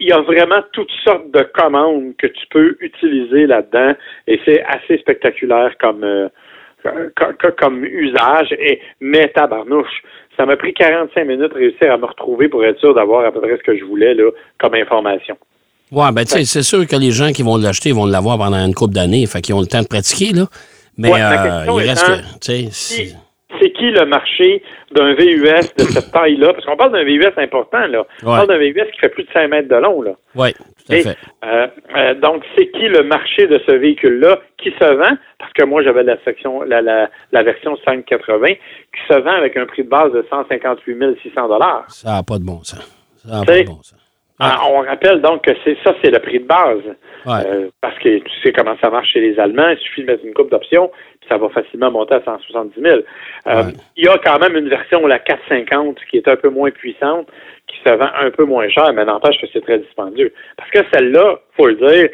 il 0.00 0.08
y 0.08 0.12
a 0.12 0.20
vraiment 0.20 0.60
toutes 0.72 0.90
sortes 1.04 1.30
de 1.32 1.42
commandes 1.54 2.14
que 2.18 2.26
tu 2.26 2.46
peux 2.50 2.76
utiliser 2.80 3.46
là-dedans 3.46 3.94
et 4.26 4.40
c'est 4.44 4.62
assez 4.64 4.98
spectaculaire 4.98 5.72
comme, 5.80 6.04
euh, 6.04 6.28
co- 6.84 7.32
co- 7.40 7.52
comme 7.58 7.84
usage. 7.84 8.52
Et, 8.58 8.80
mais 9.00 9.28
tabarnouche, 9.28 10.02
ça 10.36 10.46
m'a 10.46 10.56
pris 10.56 10.72
45 10.74 11.24
minutes 11.24 11.50
de 11.52 11.54
réussir 11.54 11.92
à 11.92 11.96
me 11.98 12.06
retrouver 12.06 12.48
pour 12.48 12.64
être 12.64 12.78
sûr 12.80 12.94
d'avoir 12.94 13.24
à 13.26 13.32
peu 13.32 13.40
près 13.40 13.56
ce 13.56 13.62
que 13.62 13.76
je 13.76 13.84
voulais 13.84 14.14
là, 14.14 14.30
comme 14.58 14.74
information. 14.74 15.36
Ouais, 15.90 16.12
ben, 16.12 16.22
tu 16.24 16.32
sais, 16.32 16.44
c'est 16.44 16.62
sûr 16.62 16.86
que 16.86 16.96
les 16.96 17.10
gens 17.10 17.32
qui 17.32 17.42
vont 17.42 17.56
l'acheter 17.56 17.92
vont 17.92 18.04
l'avoir 18.06 18.36
pendant 18.38 18.58
une 18.58 18.74
couple 18.74 18.94
d'années, 18.94 19.26
fait 19.26 19.40
qu'ils 19.40 19.54
ont 19.54 19.60
le 19.60 19.66
temps 19.66 19.80
de 19.82 19.86
pratiquer, 19.88 20.32
là. 20.34 20.44
Mais 20.98 21.10
Ouais, 21.12 21.20
euh, 21.22 21.64
il 21.80 21.88
reste 21.88 22.06
que, 22.06 23.27
c'est- 23.60 23.70
Qui- 23.72 23.90
le 23.90 24.04
marché 24.06 24.62
d'un 24.92 25.14
VUS 25.14 25.72
de 25.76 25.82
cette 25.84 26.10
taille-là? 26.12 26.52
Parce 26.52 26.64
qu'on 26.66 26.76
parle 26.76 26.92
d'un 26.92 27.04
VUS 27.04 27.24
important, 27.36 27.86
là. 27.86 28.04
On 28.24 28.30
Ouais. 28.30 28.36
parle 28.36 28.48
d'un 28.48 28.58
VUS 28.58 28.90
qui 28.92 28.98
fait 28.98 29.08
plus 29.08 29.24
de 29.24 29.28
5 29.32 29.48
mètres 29.48 29.68
de 29.68 29.76
long, 29.76 30.02
là. 30.02 30.12
ouais, 30.34 30.52
tout 30.52 30.92
à 30.92 30.96
Et, 30.96 31.02
fait. 31.02 31.16
euh, 31.44 31.66
euh, 31.96 32.14
donc, 32.14 32.42
c'est 32.56 32.66
qui 32.70 32.88
le 32.88 33.02
marché 33.04 33.46
de 33.46 33.60
ce 33.66 33.72
véhicule-là 33.72 34.40
qui 34.58 34.70
se 34.72 34.84
vend? 34.94 35.16
Parce 35.38 35.52
que 35.52 35.64
moi, 35.64 35.82
j'avais 35.82 36.02
la 36.02 36.16
section, 36.24 36.62
la, 36.62 36.80
la, 36.82 37.08
la 37.32 37.42
version 37.42 37.76
580 37.84 38.54
qui 38.54 39.00
se 39.08 39.18
vend 39.18 39.32
avec 39.32 39.56
un 39.56 39.66
prix 39.66 39.84
de 39.84 39.88
base 39.88 40.12
de 40.12 40.24
158 40.30 41.18
600 41.22 41.48
dollars. 41.48 41.84
Ça 41.88 42.10
n'a 42.16 42.22
pas 42.22 42.38
de 42.38 42.44
bon 42.44 42.62
sens. 42.64 42.80
Ça 43.24 43.38
n'a 43.40 43.44
pas 43.44 43.58
de 43.60 43.66
bon 43.66 43.82
sens. 43.82 43.94
Ah. 44.40 44.58
Ah, 44.60 44.66
On 44.70 44.78
rappelle 44.82 45.20
donc 45.20 45.42
que 45.42 45.50
c'est 45.64 45.76
ça, 45.82 45.94
c'est 46.02 46.12
le 46.12 46.20
prix 46.20 46.38
de 46.38 46.46
base. 46.46 46.78
Ouais. 47.26 47.44
Euh, 47.46 47.68
parce 47.80 47.98
que 47.98 48.18
tu 48.18 48.30
sais 48.44 48.52
comment 48.52 48.76
ça 48.80 48.88
marche 48.88 49.08
chez 49.12 49.20
les 49.20 49.38
Allemands, 49.40 49.68
il 49.70 49.78
suffit 49.78 50.02
de 50.02 50.06
mettre 50.06 50.24
une 50.24 50.32
coupe 50.32 50.50
d'options, 50.52 50.92
ça 51.28 51.38
va 51.38 51.48
facilement 51.50 51.90
monter 51.90 52.14
à 52.14 52.22
170 52.24 52.80
000. 52.80 52.96
Euh, 52.96 53.02
Ouais. 53.46 53.72
Il 53.96 54.04
y 54.04 54.08
a 54.08 54.18
quand 54.18 54.38
même 54.38 54.56
une 54.56 54.68
version, 54.68 55.06
la 55.06 55.18
450, 55.18 55.98
qui 56.10 56.16
est 56.18 56.28
un 56.28 56.36
peu 56.36 56.48
moins 56.50 56.70
puissante, 56.70 57.26
qui 57.66 57.76
se 57.84 57.90
vend 57.94 58.08
un 58.20 58.30
peu 58.30 58.44
moins 58.44 58.68
cher, 58.68 58.92
mais 58.94 59.04
n'empêche 59.04 59.40
que 59.40 59.46
c'est 59.52 59.60
très 59.62 59.78
dispendieux. 59.78 60.32
Parce 60.56 60.70
que 60.70 60.80
celle-là, 60.92 61.38
faut 61.56 61.66
le 61.66 61.74
dire, 61.76 62.08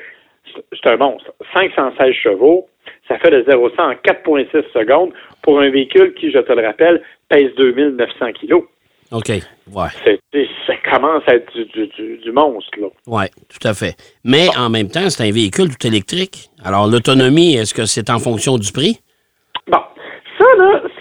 c'est- 0.54 0.88
un 0.90 0.96
monstre. 0.96 1.32
516 1.54 2.12
chevaux, 2.14 2.66
ça 3.08 3.18
fait 3.18 3.30
de 3.30 3.44
0 3.48 3.70
100 3.70 3.90
en 3.90 3.94
4,6 3.94 4.64
secondes 4.72 5.12
pour 5.42 5.60
un 5.60 5.70
véhicule 5.70 6.14
qui, 6.14 6.30
je 6.30 6.38
te 6.38 6.52
le 6.52 6.64
rappelle, 6.66 7.02
pèse 7.28 7.54
2900 7.56 8.32
kilos. 8.32 8.64
OK. 9.12 9.28
Ouais. 9.28 9.88
C'est- 10.04 10.18
Ça 10.66 10.74
commence 10.90 11.22
à 11.26 11.34
être 11.34 11.52
du, 11.54 11.64
du- 11.66 11.86
du- 11.88 12.18
du 12.18 12.32
monstre, 12.32 12.70
là. 12.80 12.86
Ouais, 13.06 13.28
tout 13.48 13.68
à 13.68 13.74
fait. 13.74 13.94
Mais 14.24 14.48
en 14.58 14.70
même 14.70 14.88
temps, 14.88 15.08
c'est 15.10 15.22
un 15.28 15.30
véhicule 15.32 15.68
tout 15.76 15.86
électrique. 15.86 16.48
Alors, 16.64 16.86
l'autonomie, 16.88 17.54
est-ce 17.54 17.74
que 17.74 17.84
c'est 17.84 18.08
en 18.10 18.18
fonction 18.18 18.56
du 18.56 18.72
prix? 18.72 18.98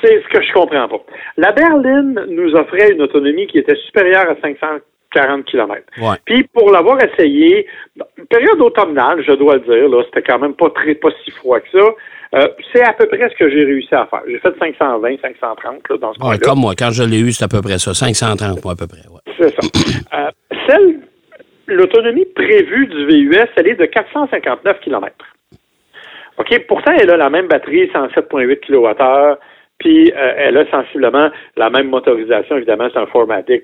C'est 0.04 0.22
ce 0.22 0.28
que 0.28 0.44
je 0.44 0.52
comprends 0.52 0.88
pas. 0.88 1.02
La 1.38 1.52
berline 1.54 2.26
nous 2.30 2.54
offrait 2.56 2.92
une 2.92 3.02
autonomie 3.02 3.48
qui 3.48 3.60
était 3.60 3.76
supérieure 3.86 4.30
à 4.30 4.36
540 4.42 5.46
km. 5.46 5.82
Ouais. 6.02 6.18
Puis 6.26 6.44
pour 6.44 6.72
l'avoir 6.72 6.98
essayé, 7.02 7.66
période 8.30 8.60
automnale, 8.60 9.24
je 9.26 9.32
dois 9.34 9.56
le 9.56 9.62
dire, 9.62 9.88
là, 9.88 10.04
c'était 10.06 10.24
quand 10.24 10.40
même 10.40 10.56
pas 10.56 10.70
très 10.72 10.96
pas 10.96 11.10
si 11.24 11.32
froid 11.32 11.60
que 11.60 11.70
ça. 11.72 11.88
Euh, 12.36 12.48
c'est 12.74 12.82
à 12.82 12.94
peu 12.94 13.06
près 13.08 13.30
ce 13.30 13.36
que 13.36 13.50
j'ai 13.50 13.64
réussi 13.64 13.94
à 13.94 14.08
faire. 14.08 14.24
J'ai 14.28 14.40
fait 14.40 14.54
520, 14.60 15.22
530 15.22 15.90
là, 15.90 15.98
dans 15.98 16.14
ce 16.14 16.20
Ouais, 16.20 16.38
comme 16.40 16.60
moi, 16.60 16.74
quand 16.78 16.90
je 16.92 17.04
l'ai 17.04 17.20
eu, 17.20 17.32
c'est 17.32 17.46
à 17.46 17.48
peu 17.48 17.62
près 17.62 17.78
ça. 17.78 17.94
530, 17.94 18.64
moi, 18.64 18.74
à 18.74 18.76
peu 18.76 18.88
près. 18.88 19.08
Ouais. 19.08 19.22
C'est 19.38 19.50
ça. 19.50 19.62
Euh, 20.14 20.30
celle, 20.70 21.00
l'autonomie 21.66 22.26
prévue 22.36 22.86
du 22.86 23.06
VUS, 23.08 23.48
elle 23.56 23.68
est 23.68 23.76
de 23.76 23.86
459 23.86 24.80
km. 24.82 25.16
OK, 26.38 26.66
pourtant, 26.68 26.92
elle 27.00 27.10
a 27.10 27.18
la 27.18 27.32
même 27.32 27.48
batterie, 27.48 27.88
107,8 27.88 28.60
kWh, 28.60 29.38
puis 29.84 30.12
euh, 30.16 30.34
elle 30.38 30.58
a 30.58 30.66
sensiblement 30.72 31.30
la 31.58 31.70
même 31.70 31.90
motorisation. 31.90 32.56
Évidemment, 32.58 32.88
c'est 32.94 33.00
un 33.00 33.06
Formatic 33.08 33.64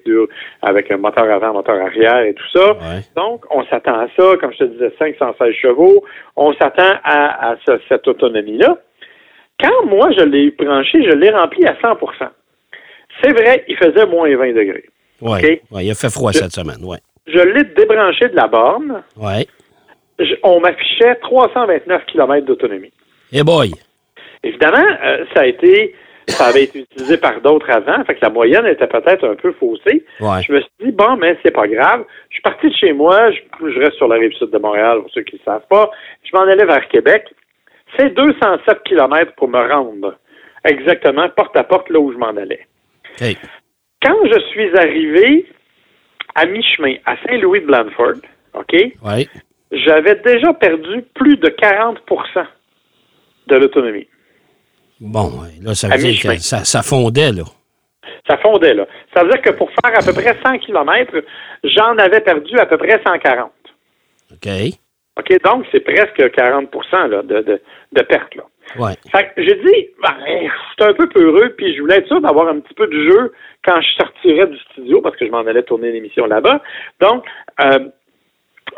avec 0.62 0.92
un 0.92 0.98
moteur 0.98 1.26
avant, 1.32 1.54
moteur 1.54 1.80
arrière 1.82 2.20
et 2.20 2.34
tout 2.34 2.50
ça. 2.54 2.74
Ouais. 2.74 3.02
Donc, 3.16 3.46
on 3.52 3.64
s'attend 3.66 4.00
à 4.00 4.08
ça, 4.18 4.36
comme 4.40 4.52
je 4.54 4.58
te 4.60 4.64
disais, 4.66 4.92
516 5.00 5.54
chevaux. 5.54 6.04
On 6.36 6.54
s'attend 6.54 6.94
à, 7.04 7.52
à 7.52 7.56
ce- 7.66 7.80
cette 7.88 8.08
autonomie-là. 8.08 8.78
Quand 9.64 9.86
moi, 9.86 10.10
je 10.18 10.24
l'ai 10.24 10.52
branché, 10.52 11.04
je 11.04 11.16
l'ai 11.16 11.30
rempli 11.32 11.66
à 11.66 11.76
100% 11.82 12.30
C'est 13.24 13.32
vrai, 13.34 13.64
il 13.68 13.76
faisait 13.78 14.06
moins 14.06 14.34
20 14.36 14.54
degrés. 14.54 14.86
Ouais, 15.22 15.62
il 15.82 15.92
a 15.92 15.96
fait 15.96 16.10
froid 16.12 16.32
Je- 16.32 16.40
cette 16.40 16.52
semaine. 16.52 16.84
Ouais. 16.84 17.00
Je 17.28 17.40
l'ai 17.40 17.64
débranché 17.64 18.30
de 18.30 18.36
la 18.36 18.48
borne. 18.48 19.04
Je- 20.20 20.36
on 20.44 20.60
m'affichait 20.60 21.16
329 21.16 22.06
km 22.06 22.46
d'autonomie. 22.46 22.92
Eh 23.32 23.44
boy. 23.44 23.72
Évidemment, 24.44 24.86
euh, 25.04 25.26
ça 25.34 25.42
a 25.42 25.46
été, 25.46 25.94
ça 26.30 26.46
avait 26.48 26.64
été 26.64 26.80
utilisé 26.80 27.18
par 27.18 27.42
d'autres 27.42 27.70
avant, 27.70 28.04
fait 28.06 28.16
que 28.16 28.22
la 28.22 28.30
moyenne 28.30 28.66
était 28.66 28.88
peut-être 28.88 29.28
un 29.28 29.36
peu 29.36 29.52
faussée. 29.54 30.06
Ouais. 30.20 30.42
Je 30.48 30.54
me 30.54 30.60
suis 30.62 30.70
dit, 30.86 30.92
bon, 30.92 31.16
mais 31.18 31.38
c'est 31.44 31.52
pas 31.52 31.68
grave. 31.68 32.06
Je 32.30 32.36
suis 32.36 32.42
parti 32.42 32.70
de 32.70 32.76
chez 32.76 32.94
moi, 32.94 33.32
je, 33.32 33.40
je 33.72 33.80
reste 33.80 33.94
sur 33.98 34.08
la 34.08 34.16
rive 34.16 34.34
sud 34.34 34.50
de 34.52 34.58
Montréal, 34.58 35.00
pour 35.02 35.12
ceux 35.12 35.22
qui 35.24 35.36
ne 35.36 35.42
savent 35.42 35.68
pas. 35.70 35.90
Je 36.24 36.30
m'en 36.34 36.44
allais 36.44 36.66
vers 36.66 36.88
Québec. 36.90 37.26
C'est 37.98 38.14
207 38.14 38.84
km 38.84 39.34
pour 39.36 39.48
me 39.50 39.60
rendre 39.72 40.16
exactement 40.66 41.28
porte 41.30 41.56
à 41.58 41.64
porte 41.64 41.90
là 41.90 42.00
où 42.00 42.12
je 42.12 42.18
m'en 42.18 42.36
allais. 42.38 42.68
Quand 43.20 44.18
je 44.26 44.40
suis 44.52 44.78
arrivé 44.78 45.46
à 46.36 46.46
mi-chemin, 46.46 46.96
à 47.06 47.16
Saint-Louis-de-Blanford, 47.28 48.22
OK, 48.54 48.74
Ouais. 49.04 49.28
j'avais 49.72 50.16
déjà 50.16 50.54
perdu 50.54 51.04
plus 51.16 51.38
de 51.38 51.50
40% 51.50 52.46
de 53.48 53.56
l'autonomie. 53.56 54.08
Bon, 55.00 55.32
là, 55.62 55.74
ça 55.76 55.88
À 55.88 55.98
veut 55.98 56.12
dire 56.12 56.22
que 56.22 56.38
ça, 56.40 56.64
ça 56.66 56.82
fondait, 56.82 57.32
là. 57.32 57.44
Ça 58.28 58.38
fondait, 58.38 58.74
là. 58.74 58.86
Ça 59.16 59.24
veut 59.24 59.30
dire 59.30 59.42
que 59.42 59.52
pour 59.52 59.70
faire 59.70 59.98
à 59.98 60.04
peu 60.04 60.14
près 60.14 60.38
100 60.46 60.60
km, 60.60 61.24
j'en 61.64 61.98
avais 61.98 62.22
perdu 62.22 62.58
à 62.60 62.66
peu 62.66 62.78
près 62.78 63.02
140. 63.06 63.52
OK. 64.32 64.50
OK, 65.18 65.44
donc 65.44 65.66
c'est 65.72 65.80
presque 65.82 66.32
40 66.32 66.70
là, 67.10 67.22
de, 67.24 67.42
de, 67.42 67.62
de 67.94 68.02
perte, 68.04 68.36
là. 68.36 68.44
Ouais. 68.78 68.94
Fait 69.12 69.32
que 69.36 69.44
j'ai 69.44 69.56
dit, 69.56 69.88
ben, 70.02 70.16
j'étais 70.28 70.90
un 70.90 70.94
peu 70.94 71.10
peureux, 71.10 71.56
puis 71.58 71.76
je 71.76 71.82
voulais 71.82 71.98
être 71.98 72.08
sûr 72.08 72.22
d'avoir 72.22 72.50
un 72.50 72.60
petit 72.60 72.74
peu 72.76 72.88
de 72.88 73.10
jeu 73.10 73.34
quand 73.66 73.82
je 73.82 74.04
sortirais 74.04 74.48
du 74.48 74.58
studio, 74.72 75.02
parce 75.02 75.16
que 75.16 75.26
je 75.26 75.32
m'en 75.32 75.40
allais 75.40 75.64
tourner 75.64 75.92
l'émission 75.92 76.28
là-bas. 76.28 76.62
Donc, 77.00 77.26
euh, 77.62 77.80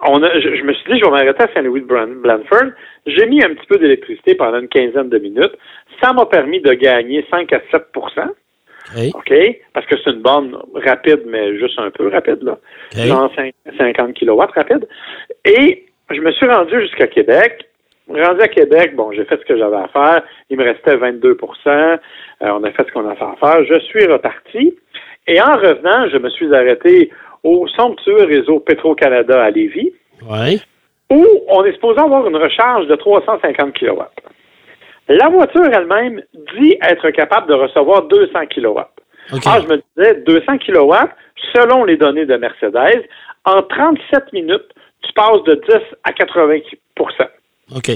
on 0.07 0.21
a, 0.23 0.39
je, 0.39 0.55
je 0.55 0.63
me 0.63 0.73
suis 0.73 0.91
dit, 0.93 0.99
je 0.99 1.05
vais 1.05 1.11
m'arrêter 1.11 1.43
à 1.43 1.53
Saint-Louis 1.53 1.81
de 1.81 1.85
Blanford. 1.85 2.71
J'ai 3.05 3.25
mis 3.27 3.43
un 3.43 3.49
petit 3.53 3.67
peu 3.67 3.77
d'électricité 3.77 4.35
pendant 4.35 4.59
une 4.59 4.67
quinzaine 4.67 5.09
de 5.09 5.17
minutes. 5.17 5.53
Ça 6.01 6.13
m'a 6.13 6.25
permis 6.25 6.61
de 6.61 6.73
gagner 6.73 7.25
5 7.29 7.51
à 7.53 7.61
7 7.71 7.83
OK. 7.95 9.15
OK? 9.15 9.33
Parce 9.73 9.85
que 9.85 9.95
c'est 10.03 10.11
une 10.11 10.21
borne 10.21 10.57
rapide, 10.73 11.21
mais 11.27 11.57
juste 11.57 11.77
un 11.79 11.91
peu 11.91 12.07
rapide, 12.09 12.41
là. 12.43 12.57
Genre 13.07 13.31
cin- 13.35 13.51
50 13.77 14.13
kW 14.17 14.39
rapide. 14.55 14.87
Et 15.45 15.85
je 16.09 16.19
me 16.19 16.31
suis 16.31 16.47
rendu 16.47 16.79
jusqu'à 16.81 17.07
Québec. 17.07 17.65
Rendu 18.09 18.41
à 18.41 18.47
Québec, 18.49 18.95
bon, 18.95 19.11
j'ai 19.13 19.23
fait 19.23 19.39
ce 19.39 19.45
que 19.45 19.57
j'avais 19.57 19.77
à 19.77 19.87
faire. 19.87 20.23
Il 20.49 20.57
me 20.57 20.63
restait 20.65 20.97
22% 20.97 21.37
Euh, 21.67 21.97
On 22.41 22.63
a 22.63 22.71
fait 22.71 22.85
ce 22.87 22.91
qu'on 22.91 23.07
a 23.07 23.15
fait 23.15 23.23
à 23.23 23.35
faire. 23.39 23.63
Je 23.65 23.79
suis 23.81 24.05
reparti. 24.07 24.75
Et 25.27 25.39
en 25.39 25.53
revenant, 25.55 26.09
je 26.09 26.17
me 26.17 26.29
suis 26.29 26.53
arrêté 26.53 27.11
au 27.43 27.67
somptueux 27.69 28.23
réseau 28.25 28.59
Petro-Canada 28.59 29.43
à 29.43 29.49
Lévis, 29.49 29.91
Ouais. 30.29 30.59
où 31.09 31.25
on 31.49 31.63
est 31.65 31.73
supposé 31.73 31.99
avoir 31.99 32.27
une 32.27 32.35
recharge 32.37 32.87
de 32.87 32.95
350 32.95 33.73
kW. 33.73 34.01
La 35.09 35.29
voiture 35.29 35.65
elle-même 35.65 36.21
dit 36.59 36.77
être 36.81 37.09
capable 37.09 37.47
de 37.47 37.53
recevoir 37.55 38.03
200 38.03 38.45
kW. 38.47 38.79
OK. 39.33 39.41
Ah, 39.45 39.59
je 39.61 39.67
me 39.67 39.81
disais, 39.97 40.21
200 40.21 40.57
kW, 40.59 40.93
selon 41.53 41.83
les 41.85 41.97
données 41.97 42.25
de 42.25 42.35
Mercedes, 42.37 43.03
en 43.45 43.61
37 43.63 44.31
minutes, 44.33 44.69
tu 45.03 45.11
passes 45.13 45.43
de 45.43 45.55
10 45.55 45.75
à 46.03 46.13
80 46.13 46.59
OK. 47.75 47.89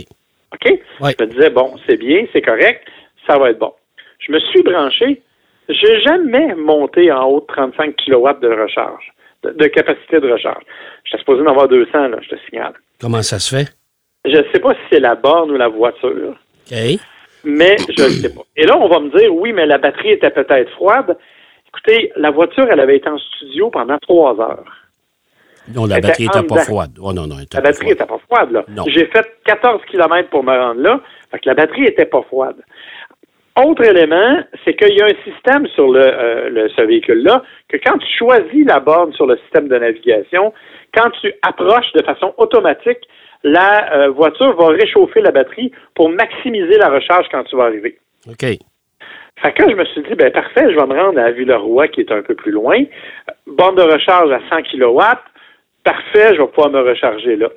OK? 0.53 0.79
Ouais. 1.01 1.11
Je 1.19 1.23
me 1.25 1.29
disais, 1.29 1.49
bon, 1.51 1.75
c'est 1.87 1.97
bien, 1.97 2.25
c'est 2.33 2.41
correct, 2.41 2.81
ça 3.27 3.37
va 3.37 3.51
être 3.51 3.59
bon. 3.59 3.73
Je 4.19 4.31
me 4.31 4.39
suis 4.39 4.63
branché. 4.63 5.21
J'ai 5.69 5.99
jamais 6.01 6.53
monté 6.55 7.11
en 7.11 7.25
haut 7.27 7.41
de 7.41 7.45
35 7.47 7.95
kW 7.95 8.39
de 8.41 8.49
recharge, 8.61 9.11
de, 9.53 9.67
capacité 9.67 10.19
de 10.19 10.31
recharge. 10.31 10.63
J'étais 11.03 11.19
supposé 11.19 11.41
en 11.41 11.47
avoir 11.47 11.67
200, 11.67 12.07
là, 12.09 12.17
je 12.21 12.29
te 12.29 12.35
signale. 12.49 12.73
Comment 12.99 13.21
ça 13.21 13.39
se 13.39 13.55
fait? 13.55 13.75
Je 14.25 14.37
ne 14.37 14.43
sais 14.51 14.59
pas 14.59 14.73
si 14.73 14.79
c'est 14.91 14.99
la 14.99 15.15
borne 15.15 15.51
ou 15.51 15.57
la 15.57 15.67
voiture, 15.67 16.35
OK. 16.71 16.77
mais 17.43 17.75
je 17.97 18.03
ne 18.03 18.09
sais 18.09 18.33
pas. 18.33 18.41
Et 18.55 18.65
là, 18.65 18.77
on 18.77 18.87
va 18.87 18.99
me 18.99 19.15
dire, 19.17 19.33
oui, 19.33 19.53
mais 19.53 19.65
la 19.65 19.77
batterie 19.77 20.11
était 20.11 20.31
peut-être 20.31 20.71
froide. 20.71 21.17
Écoutez, 21.67 22.11
la 22.15 22.31
voiture, 22.31 22.65
elle 22.71 22.79
avait 22.79 22.97
été 22.97 23.09
en 23.09 23.17
studio 23.17 23.69
pendant 23.69 23.97
trois 23.99 24.39
heures. 24.39 24.85
Non, 25.73 25.85
la 25.85 25.97
Elle 25.97 26.01
batterie 26.01 26.25
était 26.25 26.39
n'était 26.39 26.55
pas 26.55 26.63
froide. 26.63 26.91
Oh 27.01 27.11
non, 27.13 27.27
non, 27.27 27.39
était 27.39 27.57
La 27.57 27.63
pas 27.63 27.69
batterie 27.69 27.87
n'était 27.87 28.05
pas 28.05 28.19
froide, 28.29 28.51
là. 28.51 28.65
J'ai 28.87 29.05
fait 29.07 29.25
14 29.45 29.81
km 29.89 30.29
pour 30.29 30.43
me 30.43 30.57
rendre 30.57 30.81
là. 30.81 31.01
Fait 31.31 31.39
que 31.39 31.49
la 31.49 31.55
batterie 31.55 31.81
n'était 31.81 32.05
pas 32.05 32.21
froide. 32.23 32.57
Autre 33.63 33.83
élément, 33.85 34.39
c'est 34.65 34.73
qu'il 34.75 34.97
y 34.97 35.01
a 35.01 35.05
un 35.05 35.23
système 35.31 35.65
sur 35.67 35.87
le, 35.89 36.01
euh, 36.01 36.49
le- 36.49 36.69
ce 36.69 36.81
véhicule-là 36.81 37.41
que 37.69 37.77
quand 37.77 37.97
tu 37.97 38.07
choisis 38.17 38.65
la 38.65 38.79
borne 38.81 39.13
sur 39.13 39.25
le 39.27 39.37
système 39.37 39.69
de 39.69 39.77
navigation, 39.77 40.53
quand 40.93 41.09
tu 41.21 41.31
approches 41.41 41.91
de 41.93 42.03
façon 42.03 42.33
automatique, 42.37 42.99
la 43.43 43.93
euh, 43.95 44.09
voiture 44.09 44.55
va 44.57 44.67
réchauffer 44.69 45.21
la 45.21 45.31
batterie 45.31 45.71
pour 45.93 46.09
maximiser 46.09 46.77
la 46.77 46.89
recharge 46.89 47.27
quand 47.31 47.43
tu 47.45 47.55
vas 47.55 47.65
arriver. 47.65 47.97
OK. 48.27 48.45
Fait 49.41 49.51
que 49.53 49.69
je 49.69 49.75
me 49.75 49.85
suis 49.85 50.01
dit, 50.03 50.15
ben 50.15 50.31
parfait, 50.31 50.71
je 50.71 50.75
vais 50.79 50.85
me 50.87 50.99
rendre 50.99 51.19
à 51.19 51.31
Villeroy, 51.31 51.87
qui 51.89 52.01
est 52.01 52.11
un 52.11 52.23
peu 52.23 52.35
plus 52.35 52.51
loin. 52.51 52.83
Borne 53.47 53.75
de 53.75 53.81
recharge 53.83 54.31
à 54.31 54.39
100 54.49 54.63
kW. 54.63 54.99
Parfait, 55.83 56.35
je 56.35 56.41
vais 56.41 56.47
pouvoir 56.47 56.71
me 56.71 56.81
recharger 56.81 57.35
là. 57.35 57.49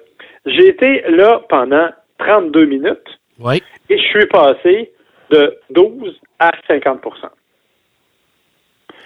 J'ai 0.46 0.68
été 0.68 1.02
là 1.08 1.40
pendant 1.48 1.88
32 2.18 2.66
minutes 2.66 3.18
Oui. 3.40 3.62
et 3.88 3.96
je 3.98 4.02
suis 4.02 4.26
passé 4.26 4.92
de 5.30 5.58
12 5.70 6.18
à 6.38 6.50
50% 6.68 6.98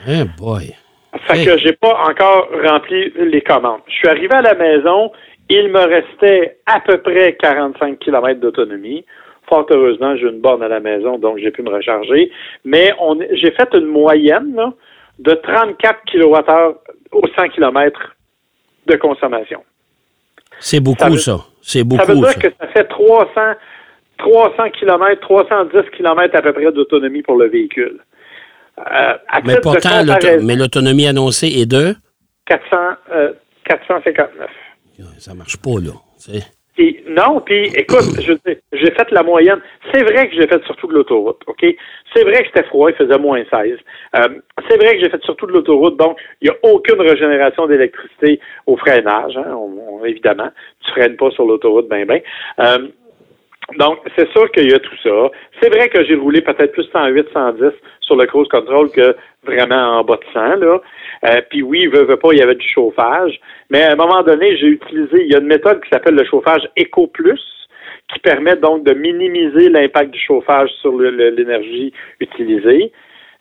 Eh 0.09 0.25
boy. 0.39 0.75
Fait 1.27 1.39
Hey. 1.39 1.45
que 1.47 1.59
j'ai 1.59 1.73
pas 1.75 1.95
encore 2.09 2.49
rempli 2.65 3.11
les 3.17 3.43
commandes. 3.43 3.81
Je 3.87 3.93
suis 3.95 4.09
arrivé 4.09 4.33
à 4.35 4.41
la 4.43 4.55
maison, 4.55 5.13
il 5.51 5.69
me 5.69 5.81
restait 5.81 6.59
à 6.67 6.81
peu 6.81 6.99
près 7.03 7.35
45 7.35 7.99
km 7.99 8.41
d'autonomie. 8.41 9.05
Fort 9.49 9.67
heureusement, 9.71 10.17
j'ai 10.17 10.29
une 10.29 10.41
borne 10.41 10.63
à 10.63 10.69
la 10.69 10.81
maison, 10.81 11.19
donc 11.19 11.39
j'ai 11.39 11.51
pu 11.51 11.63
me 11.63 11.71
recharger. 11.71 12.31
Mais 12.65 12.93
on, 12.99 13.19
j'ai 13.33 13.51
fait 13.51 13.69
une 13.75 13.87
moyenne 13.87 14.55
là, 14.55 14.73
de 15.19 15.33
34 15.35 16.01
kWh 16.11 16.77
au 17.13 17.23
100 17.37 17.49
km 17.51 18.17
de 18.87 18.97
consommation. 18.97 19.63
C'est 20.61 20.77
Ça 20.77 20.83
beaucoup, 20.83 21.11
veut- 21.13 21.19
ça. 21.19 21.39
C'est 21.61 21.79
Ça 21.81 21.85
veut 21.85 21.85
beaucoup, 21.85 22.13
dire 22.15 22.29
ça. 22.31 22.41
que 22.41 22.49
ça 22.59 22.67
fait 22.69 22.85
300, 22.85 23.29
300 24.23 24.71
km, 24.79 25.21
310 25.21 25.91
km 25.97 26.35
à 26.37 26.43
peu 26.43 26.53
près 26.53 26.71
d'autonomie 26.73 27.23
pour 27.23 27.37
le 27.37 27.49
véhicule. 27.49 27.99
Euh, 28.79 28.83
à 29.29 29.41
Mais 29.45 29.57
pourtant, 29.63 30.03
l'autonomie 30.57 31.07
annoncée 31.07 31.49
est 31.49 31.67
de... 31.71 31.95
400, 32.47 32.77
euh, 33.13 33.33
459. 33.65 34.49
Ça 35.19 35.35
marche 35.35 35.57
pas, 35.57 35.79
là. 35.83 35.93
Puis, 36.75 37.05
non, 37.07 37.41
puis 37.45 37.67
écoute, 37.77 38.19
je 38.23 38.33
veux 38.33 38.39
dire, 38.47 38.57
j'ai 38.73 38.91
fait 38.93 39.11
la 39.11 39.23
moyenne. 39.23 39.61
C'est 39.93 40.03
vrai 40.05 40.29
que 40.29 40.35
j'ai 40.35 40.47
fait 40.47 40.63
surtout 40.65 40.87
de 40.87 40.95
l'autoroute, 40.95 41.43
OK? 41.47 41.67
C'est 42.15 42.23
vrai 42.25 42.43
que 42.43 42.47
c'était 42.47 42.67
froid, 42.69 42.89
il 42.91 42.97
faisait 42.97 43.19
moins 43.19 43.43
16. 43.51 43.77
Euh, 44.17 44.29
c'est 44.69 44.77
vrai 44.79 44.95
que 44.95 45.01
j'ai 45.03 45.11
fait 45.11 45.23
surtout 45.23 45.47
de 45.47 45.53
l'autoroute, 45.53 45.99
donc 45.99 46.17
il 46.41 46.49
n'y 46.49 46.55
a 46.55 46.73
aucune 46.73 47.01
régénération 47.01 47.67
d'électricité 47.67 48.41
au 48.67 48.77
freinage, 48.79 49.37
hein, 49.37 49.53
on- 49.55 49.99
on- 50.01 50.05
évidemment. 50.07 50.49
Tu 50.85 50.91
freines 50.93 51.17
pas 51.17 51.31
sur 51.33 51.45
l'autoroute, 51.45 51.89
ben 51.89 52.07
ben. 52.07 52.21
Euh, 52.61 52.89
donc, 53.79 53.99
c'est 54.17 54.29
sûr 54.31 54.51
qu'il 54.53 54.71
y 54.71 54.75
a 54.75 54.79
tout 54.79 54.97
ça. 55.03 55.31
C'est 55.61 55.69
vrai 55.69 55.89
que 55.89 56.05
j'ai 56.05 56.15
roulé 56.15 56.41
peut-être 56.41 56.73
plus 56.73 56.89
108, 56.93 57.27
110 57.33 57.71
sur 58.01 58.17
le 58.17 58.27
cruise 58.27 58.49
control 58.49 58.91
que 58.91 59.17
vraiment 59.45 59.99
en 59.99 60.05
bas 60.05 60.17
de 60.17 60.25
100, 60.33 60.57
là. 60.57 60.81
Euh, 61.25 61.41
Puis 61.51 61.63
oui, 61.63 61.87
veut, 61.87 62.05
veut 62.05 62.17
pas, 62.17 62.33
il 62.33 62.39
y 62.39 62.43
avait 62.43 62.55
du 62.55 62.69
chauffage. 62.69 63.39
Mais 63.71 63.83
à 63.83 63.93
un 63.93 63.97
moment 63.97 64.23
donné, 64.23 64.57
j'ai 64.57 64.67
utilisé, 64.67 65.25
il 65.25 65.33
y 65.33 65.35
a 65.35 65.39
une 65.39 65.47
méthode 65.47 65.83
qui 65.83 65.89
s'appelle 65.91 66.15
le 66.15 66.25
chauffage 66.25 66.69
Eco 66.79 67.07
Plus, 67.07 67.41
qui 68.13 68.19
permet 68.21 68.57
donc 68.57 68.85
de 68.85 68.93
minimiser 68.93 69.69
l'impact 69.69 70.11
du 70.11 70.21
chauffage 70.21 70.71
sur 70.81 70.99
l'énergie 70.99 71.93
utilisée. 72.21 72.93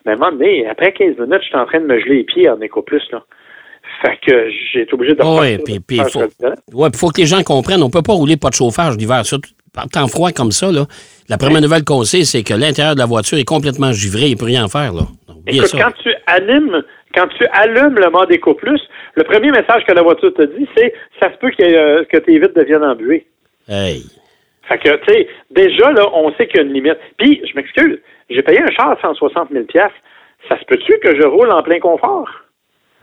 Mais 0.04 0.12
à 0.12 0.14
un 0.14 0.18
moment 0.18 0.32
donné, 0.32 0.66
après 0.68 0.92
15 0.92 1.18
minutes, 1.18 1.42
j'étais 1.42 1.56
en 1.56 1.66
train 1.66 1.80
de 1.80 1.86
me 1.86 1.98
geler 1.98 2.16
les 2.16 2.24
pieds 2.24 2.48
en 2.48 2.56
EcoPlus, 2.60 3.02
là. 3.10 3.22
Fait 4.00 4.16
que 4.26 4.48
j'ai 4.72 4.82
été 4.82 4.94
obligé 4.94 5.14
de 5.14 5.22
Oui, 5.22 5.58
puis 5.58 5.98
chauffage 5.98 6.12
faut, 6.12 6.78
ouais, 6.78 6.88
faut 6.94 7.08
que 7.08 7.20
les 7.20 7.26
gens 7.26 7.42
comprennent, 7.42 7.82
on 7.82 7.90
peut 7.90 8.02
pas 8.02 8.12
rouler 8.12 8.36
pas 8.36 8.48
de 8.48 8.54
chauffage 8.54 8.96
l'hiver, 8.96 9.24
surtout 9.26 9.50
par 9.72 9.88
temps 9.88 10.06
froid 10.06 10.32
comme 10.32 10.52
ça. 10.52 10.70
Là. 10.70 10.86
La 11.28 11.38
première 11.38 11.60
nouvelle 11.60 11.84
qu'on 11.84 12.04
sait, 12.04 12.24
c'est 12.24 12.42
que 12.42 12.54
l'intérieur 12.54 12.94
de 12.94 13.00
la 13.00 13.06
voiture 13.06 13.38
est 13.38 13.44
complètement 13.44 13.92
givré, 13.92 14.28
il 14.28 14.36
peut 14.36 14.46
rien 14.46 14.68
faire. 14.68 14.92
Là. 14.92 15.02
Donc, 15.28 15.38
Écoute, 15.46 15.66
ça. 15.68 15.78
quand 15.78 15.92
tu 16.02 16.10
allumes, 16.26 16.82
quand 17.14 17.28
tu 17.38 17.46
allumes 17.52 17.98
le 17.98 18.10
mode 18.10 18.30
EcoPlus, 18.32 18.80
le 19.14 19.24
premier 19.24 19.50
message 19.50 19.84
que 19.86 19.92
la 19.92 20.02
voiture 20.02 20.32
te 20.34 20.42
dit, 20.42 20.68
c'est 20.76 20.92
ça 21.20 21.32
se 21.32 21.38
peut 21.38 21.50
que, 21.50 21.62
euh, 21.62 22.04
que 22.04 22.18
tes 22.18 22.38
vitres 22.38 22.54
deviennent 22.54 22.84
embuées. 22.84 23.26
Hey. 23.68 24.02
Fait 24.68 24.78
que, 24.78 24.96
tu 25.04 25.12
sais, 25.12 25.28
déjà, 25.50 25.92
là, 25.92 26.06
on 26.14 26.32
sait 26.34 26.46
qu'il 26.46 26.56
y 26.56 26.60
a 26.60 26.62
une 26.66 26.72
limite. 26.72 26.98
Puis, 27.18 27.42
je 27.48 27.54
m'excuse, 27.56 27.98
j'ai 28.30 28.42
payé 28.42 28.60
un 28.60 28.70
char 28.70 28.90
à 28.90 28.98
160 29.00 29.48
000 29.52 29.64
Ça 30.48 30.58
se 30.58 30.64
peut-tu 30.66 30.98
que 31.00 31.16
je 31.20 31.26
roule 31.26 31.50
en 31.50 31.62
plein 31.62 31.80
confort? 31.80 32.28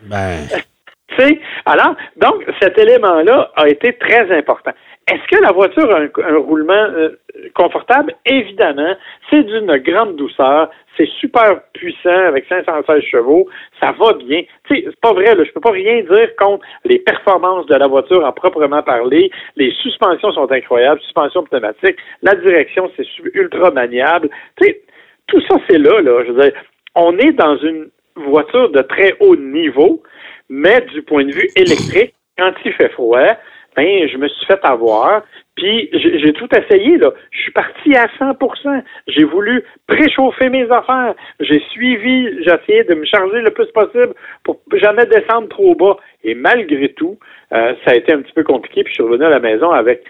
Ben, 0.04 0.38
Tu 1.10 1.26
sais, 1.26 1.40
alors, 1.66 1.96
donc, 2.18 2.46
cet 2.62 2.78
élément-là 2.78 3.52
a 3.56 3.68
été 3.68 3.94
très 3.94 4.32
important. 4.38 4.72
Est-ce 5.12 5.36
que 5.36 5.42
la 5.42 5.52
voiture 5.52 5.90
a 5.92 6.02
un, 6.02 6.38
roulement 6.38 6.74
euh, 6.74 7.18
confortable? 7.56 8.14
Évidemment, 8.28 8.96
c'est 9.30 9.42
d'une 9.42 9.76
grande 9.78 10.18
douceur, 10.18 10.70
c'est 10.96 11.10
super 11.20 11.62
puissant 11.74 12.28
avec 12.28 12.46
516 12.48 13.02
chevaux, 13.04 13.48
ça 13.80 13.92
va 13.94 14.14
bien. 14.14 14.44
Tu 14.68 14.76
sais, 14.76 14.84
c'est 14.86 15.00
pas 15.02 15.14
vrai, 15.14 15.34
là, 15.34 15.44
je 15.44 15.52
peux 15.52 15.62
pas 15.62 15.72
rien 15.72 16.04
dire 16.04 16.36
contre 16.38 16.64
les 16.86 17.00
performances 17.00 17.66
de 17.66 17.76
la 17.76 17.88
voiture 17.88 18.24
en 18.24 18.32
proprement 18.32 18.84
parler. 18.84 19.32
Les 19.56 19.72
suspensions 19.82 20.32
sont 20.32 20.52
incroyables, 20.52 21.02
suspension 21.02 21.44
pneumatique, 21.44 21.98
la 22.22 22.36
direction, 22.36 22.92
c'est 22.96 23.08
ultra 23.34 23.72
maniable. 23.72 24.30
Tu 24.62 24.68
sais, 24.68 24.82
tout 25.26 25.42
ça, 25.50 25.56
c'est 25.68 25.80
là, 25.80 26.02
là. 26.02 26.24
Je 26.28 26.32
veux 26.34 26.42
dire, 26.42 26.54
on 26.94 27.18
est 27.18 27.32
dans 27.32 27.58
une 27.58 27.90
voiture 28.16 28.70
de 28.70 28.82
très 28.84 29.16
haut 29.22 29.36
niveau, 29.36 30.04
mais 30.50 30.82
du 30.82 31.02
point 31.02 31.26
de 31.26 31.32
vue 31.32 31.50
électrique, 31.56 32.14
quand 32.38 32.54
il 32.64 32.74
fait 32.74 32.90
froid, 32.90 33.38
ben, 33.80 34.10
je 34.10 34.18
me 34.18 34.28
suis 34.28 34.46
fait 34.46 34.60
avoir. 34.64 35.24
Puis 35.56 35.90
j'ai 35.94 36.34
tout 36.34 36.50
essayé, 36.54 36.98
là. 36.98 37.12
Je 37.32 37.40
suis 37.40 37.52
parti 37.52 37.96
à 37.96 38.08
100% 38.20 38.84
J'ai 39.08 39.24
voulu 39.24 39.64
préchauffer 39.88 40.50
mes 40.50 40.70
affaires. 40.72 41.16
J'ai 41.40 41.62
suivi, 41.72 42.44
j'ai 42.44 42.52
essayé 42.62 42.84
de 42.84 42.96
me 42.96 43.06
charger 43.06 43.42
le 43.42 43.52
plus 43.52 43.68
possible 43.72 44.14
pour 44.44 44.60
jamais 44.74 45.06
descendre 45.06 45.48
trop 45.50 45.76
bas. 45.76 45.98
Et 46.24 46.36
malgré 46.36 46.90
tout, 46.94 47.18
euh, 47.54 47.74
ça 47.86 47.92
a 47.92 47.96
été 47.96 48.14
un 48.14 48.22
petit 48.22 48.34
peu 48.34 48.44
compliqué. 48.44 48.84
Puis 48.84 48.92
je 48.92 48.96
suis 48.96 49.04
revenu 49.04 49.26
à 49.26 49.30
la 49.30 49.40
maison 49.40 49.72
avec, 49.72 50.04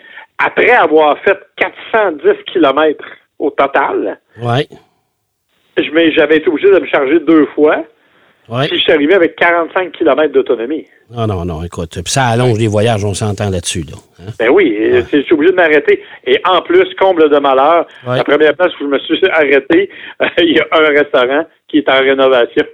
après 0.44 0.72
avoir 0.72 1.18
fait 1.20 1.40
410 1.58 2.44
kilomètres 2.52 3.06
au 3.38 3.52
total, 3.52 4.20
ouais. 4.42 4.68
j'avais 5.78 6.38
été 6.38 6.50
obligé 6.50 6.72
de 6.72 6.80
me 6.80 6.88
charger 6.88 7.20
deux 7.20 7.46
fois. 7.56 7.86
Ouais. 8.50 8.68
Puis 8.68 8.78
je 8.78 8.84
suis 8.84 8.92
arrivé 8.92 9.14
avec 9.14 9.36
45 9.36 9.92
kilomètres 9.92 10.34
d'autonomie. 10.34 10.86
Non, 11.12 11.28
non, 11.28 11.46
non, 11.46 11.64
écoute. 11.64 11.92
Puis 12.04 12.12
ça 12.12 12.26
allonge 12.26 12.58
les 12.58 12.68
voyages, 12.68 13.04
on 13.06 13.14
s'entend 13.14 13.50
là-dessus. 13.50 13.82
Là. 13.84 13.96
Hein? 14.20 14.32
Ben 14.40 14.50
oui, 14.50 14.76
je 15.12 15.22
suis 15.22 15.34
obligé 15.34 15.52
de 15.52 15.56
m'arrêter. 15.56 16.04
Et 16.26 16.40
en 16.48 16.62
plus, 16.62 16.86
comble 17.00 17.30
de 17.30 17.38
malheur, 17.40 17.86
Ouais. 18.08 18.18
la 18.18 18.24
première 18.24 18.56
place 18.56 18.72
où 18.80 18.84
je 18.86 18.90
me 18.90 19.00
suis 19.00 19.20
arrêté, 19.30 19.90
il 20.42 20.54
y 20.56 20.60
a 20.60 20.66
un 20.72 20.88
restaurant 20.90 21.46
qui 21.68 21.78
est 21.80 21.90
en 21.90 22.00
rénovation. 22.00 22.66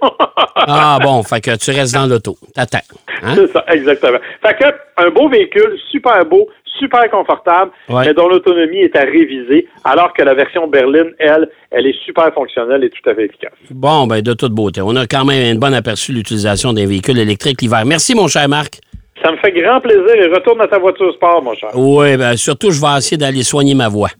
Ah 0.68 0.98
bon, 1.00 1.22
fait 1.22 1.40
que 1.40 1.56
tu 1.56 1.70
restes 1.70 1.94
dans 1.94 2.06
l'auto. 2.06 2.36
T'attends. 2.54 2.78
Hein? 3.22 3.34
c'est 3.36 3.52
ça, 3.52 3.64
exactement. 3.68 4.18
Fait 4.44 4.54
que, 4.58 4.64
un 4.96 5.10
beau 5.10 5.28
véhicule, 5.28 5.78
super 5.92 6.24
beau, 6.24 6.48
super 6.78 7.08
confortable, 7.10 7.70
Ouais. 7.88 8.06
mais 8.06 8.14
dont 8.14 8.28
l'autonomie 8.28 8.78
est 8.78 8.96
à 8.96 9.00
réviser, 9.00 9.66
alors 9.84 10.12
que 10.12 10.22
la 10.22 10.34
version 10.34 10.66
berline, 10.68 11.12
elle, 11.18 11.48
elle 11.70 11.86
est 11.86 11.96
super 12.04 12.32
fonctionnelle 12.34 12.84
et 12.84 12.90
tout 12.90 13.08
à 13.10 13.14
fait 13.14 13.26
efficace. 13.26 13.52
Bon, 13.70 14.06
ben 14.06 14.20
de 14.22 14.32
toute 14.34 14.52
beauté. 14.52 14.80
On 14.82 14.94
a 14.96 15.06
quand 15.06 15.24
même 15.24 15.56
un 15.56 15.58
bon 15.58 15.74
aperçu 15.74 16.12
de 16.12 16.18
l'utilisation 16.18 16.72
des 16.72 16.86
véhicules 16.86 17.18
électriques 17.18 17.60
l'hiver. 17.62 17.84
Merci, 17.84 18.14
mon 18.14 18.28
cher 18.28 18.48
Marc. 18.48 18.78
Ça 19.22 19.32
me 19.32 19.36
fait 19.38 19.52
grand 19.52 19.80
plaisir 19.80 20.14
et 20.14 20.26
retourne 20.26 20.60
à 20.60 20.66
ta 20.68 20.78
voiture 20.78 21.12
sport, 21.14 21.42
mon 21.42 21.54
cher. 21.54 21.70
Oui, 21.74 22.16
ben 22.16 22.36
surtout, 22.36 22.70
je 22.70 22.80
vais 22.80 22.98
essayer 22.98 23.16
d'aller 23.16 23.42
soigner 23.42 23.74
ma 23.74 23.88
voix. 23.88 24.10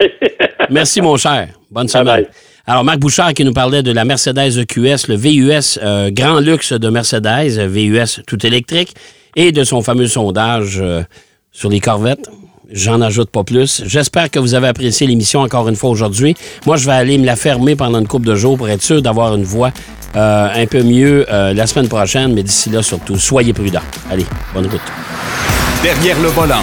Merci, 0.70 1.00
mon 1.02 1.16
cher. 1.16 1.48
Bonne 1.70 1.88
semaine. 1.88 2.06
bye. 2.06 2.28
Alors, 2.66 2.82
Marc 2.84 2.98
Bouchard 2.98 3.34
qui 3.34 3.44
nous 3.44 3.52
parlait 3.52 3.82
de 3.82 3.92
la 3.92 4.04
Mercedes 4.06 4.58
EQS, 4.58 5.08
le 5.08 5.16
VUS 5.16 5.78
euh, 5.82 6.08
grand 6.10 6.40
luxe 6.40 6.72
de 6.72 6.88
Mercedes, 6.88 7.58
VUS 7.68 8.22
tout 8.26 8.44
électrique, 8.46 8.94
et 9.36 9.52
de 9.52 9.64
son 9.64 9.82
fameux 9.82 10.06
sondage 10.06 10.80
euh, 10.80 11.02
sur 11.54 11.70
les 11.70 11.80
corvettes. 11.80 12.28
J'en 12.70 13.00
ajoute 13.00 13.30
pas 13.30 13.44
plus. 13.44 13.82
J'espère 13.86 14.30
que 14.30 14.38
vous 14.38 14.54
avez 14.54 14.66
apprécié 14.66 15.06
l'émission 15.06 15.40
encore 15.40 15.68
une 15.68 15.76
fois 15.76 15.90
aujourd'hui. 15.90 16.34
Moi, 16.66 16.76
je 16.76 16.86
vais 16.86 16.92
aller 16.92 17.16
me 17.18 17.24
la 17.24 17.36
fermer 17.36 17.76
pendant 17.76 18.00
une 18.00 18.08
couple 18.08 18.26
de 18.26 18.34
jours 18.34 18.58
pour 18.58 18.68
être 18.68 18.82
sûr 18.82 19.00
d'avoir 19.00 19.34
une 19.34 19.44
voix 19.44 19.70
euh, 20.16 20.48
un 20.54 20.66
peu 20.66 20.82
mieux 20.82 21.26
euh, 21.30 21.52
la 21.54 21.66
semaine 21.66 21.88
prochaine, 21.88 22.34
mais 22.34 22.42
d'ici 22.42 22.70
là, 22.70 22.82
surtout, 22.82 23.16
soyez 23.16 23.52
prudents. 23.52 23.80
Allez, 24.10 24.26
bonne 24.52 24.66
route. 24.66 24.80
Derrière 25.82 26.20
le 26.20 26.28
volant. 26.28 26.62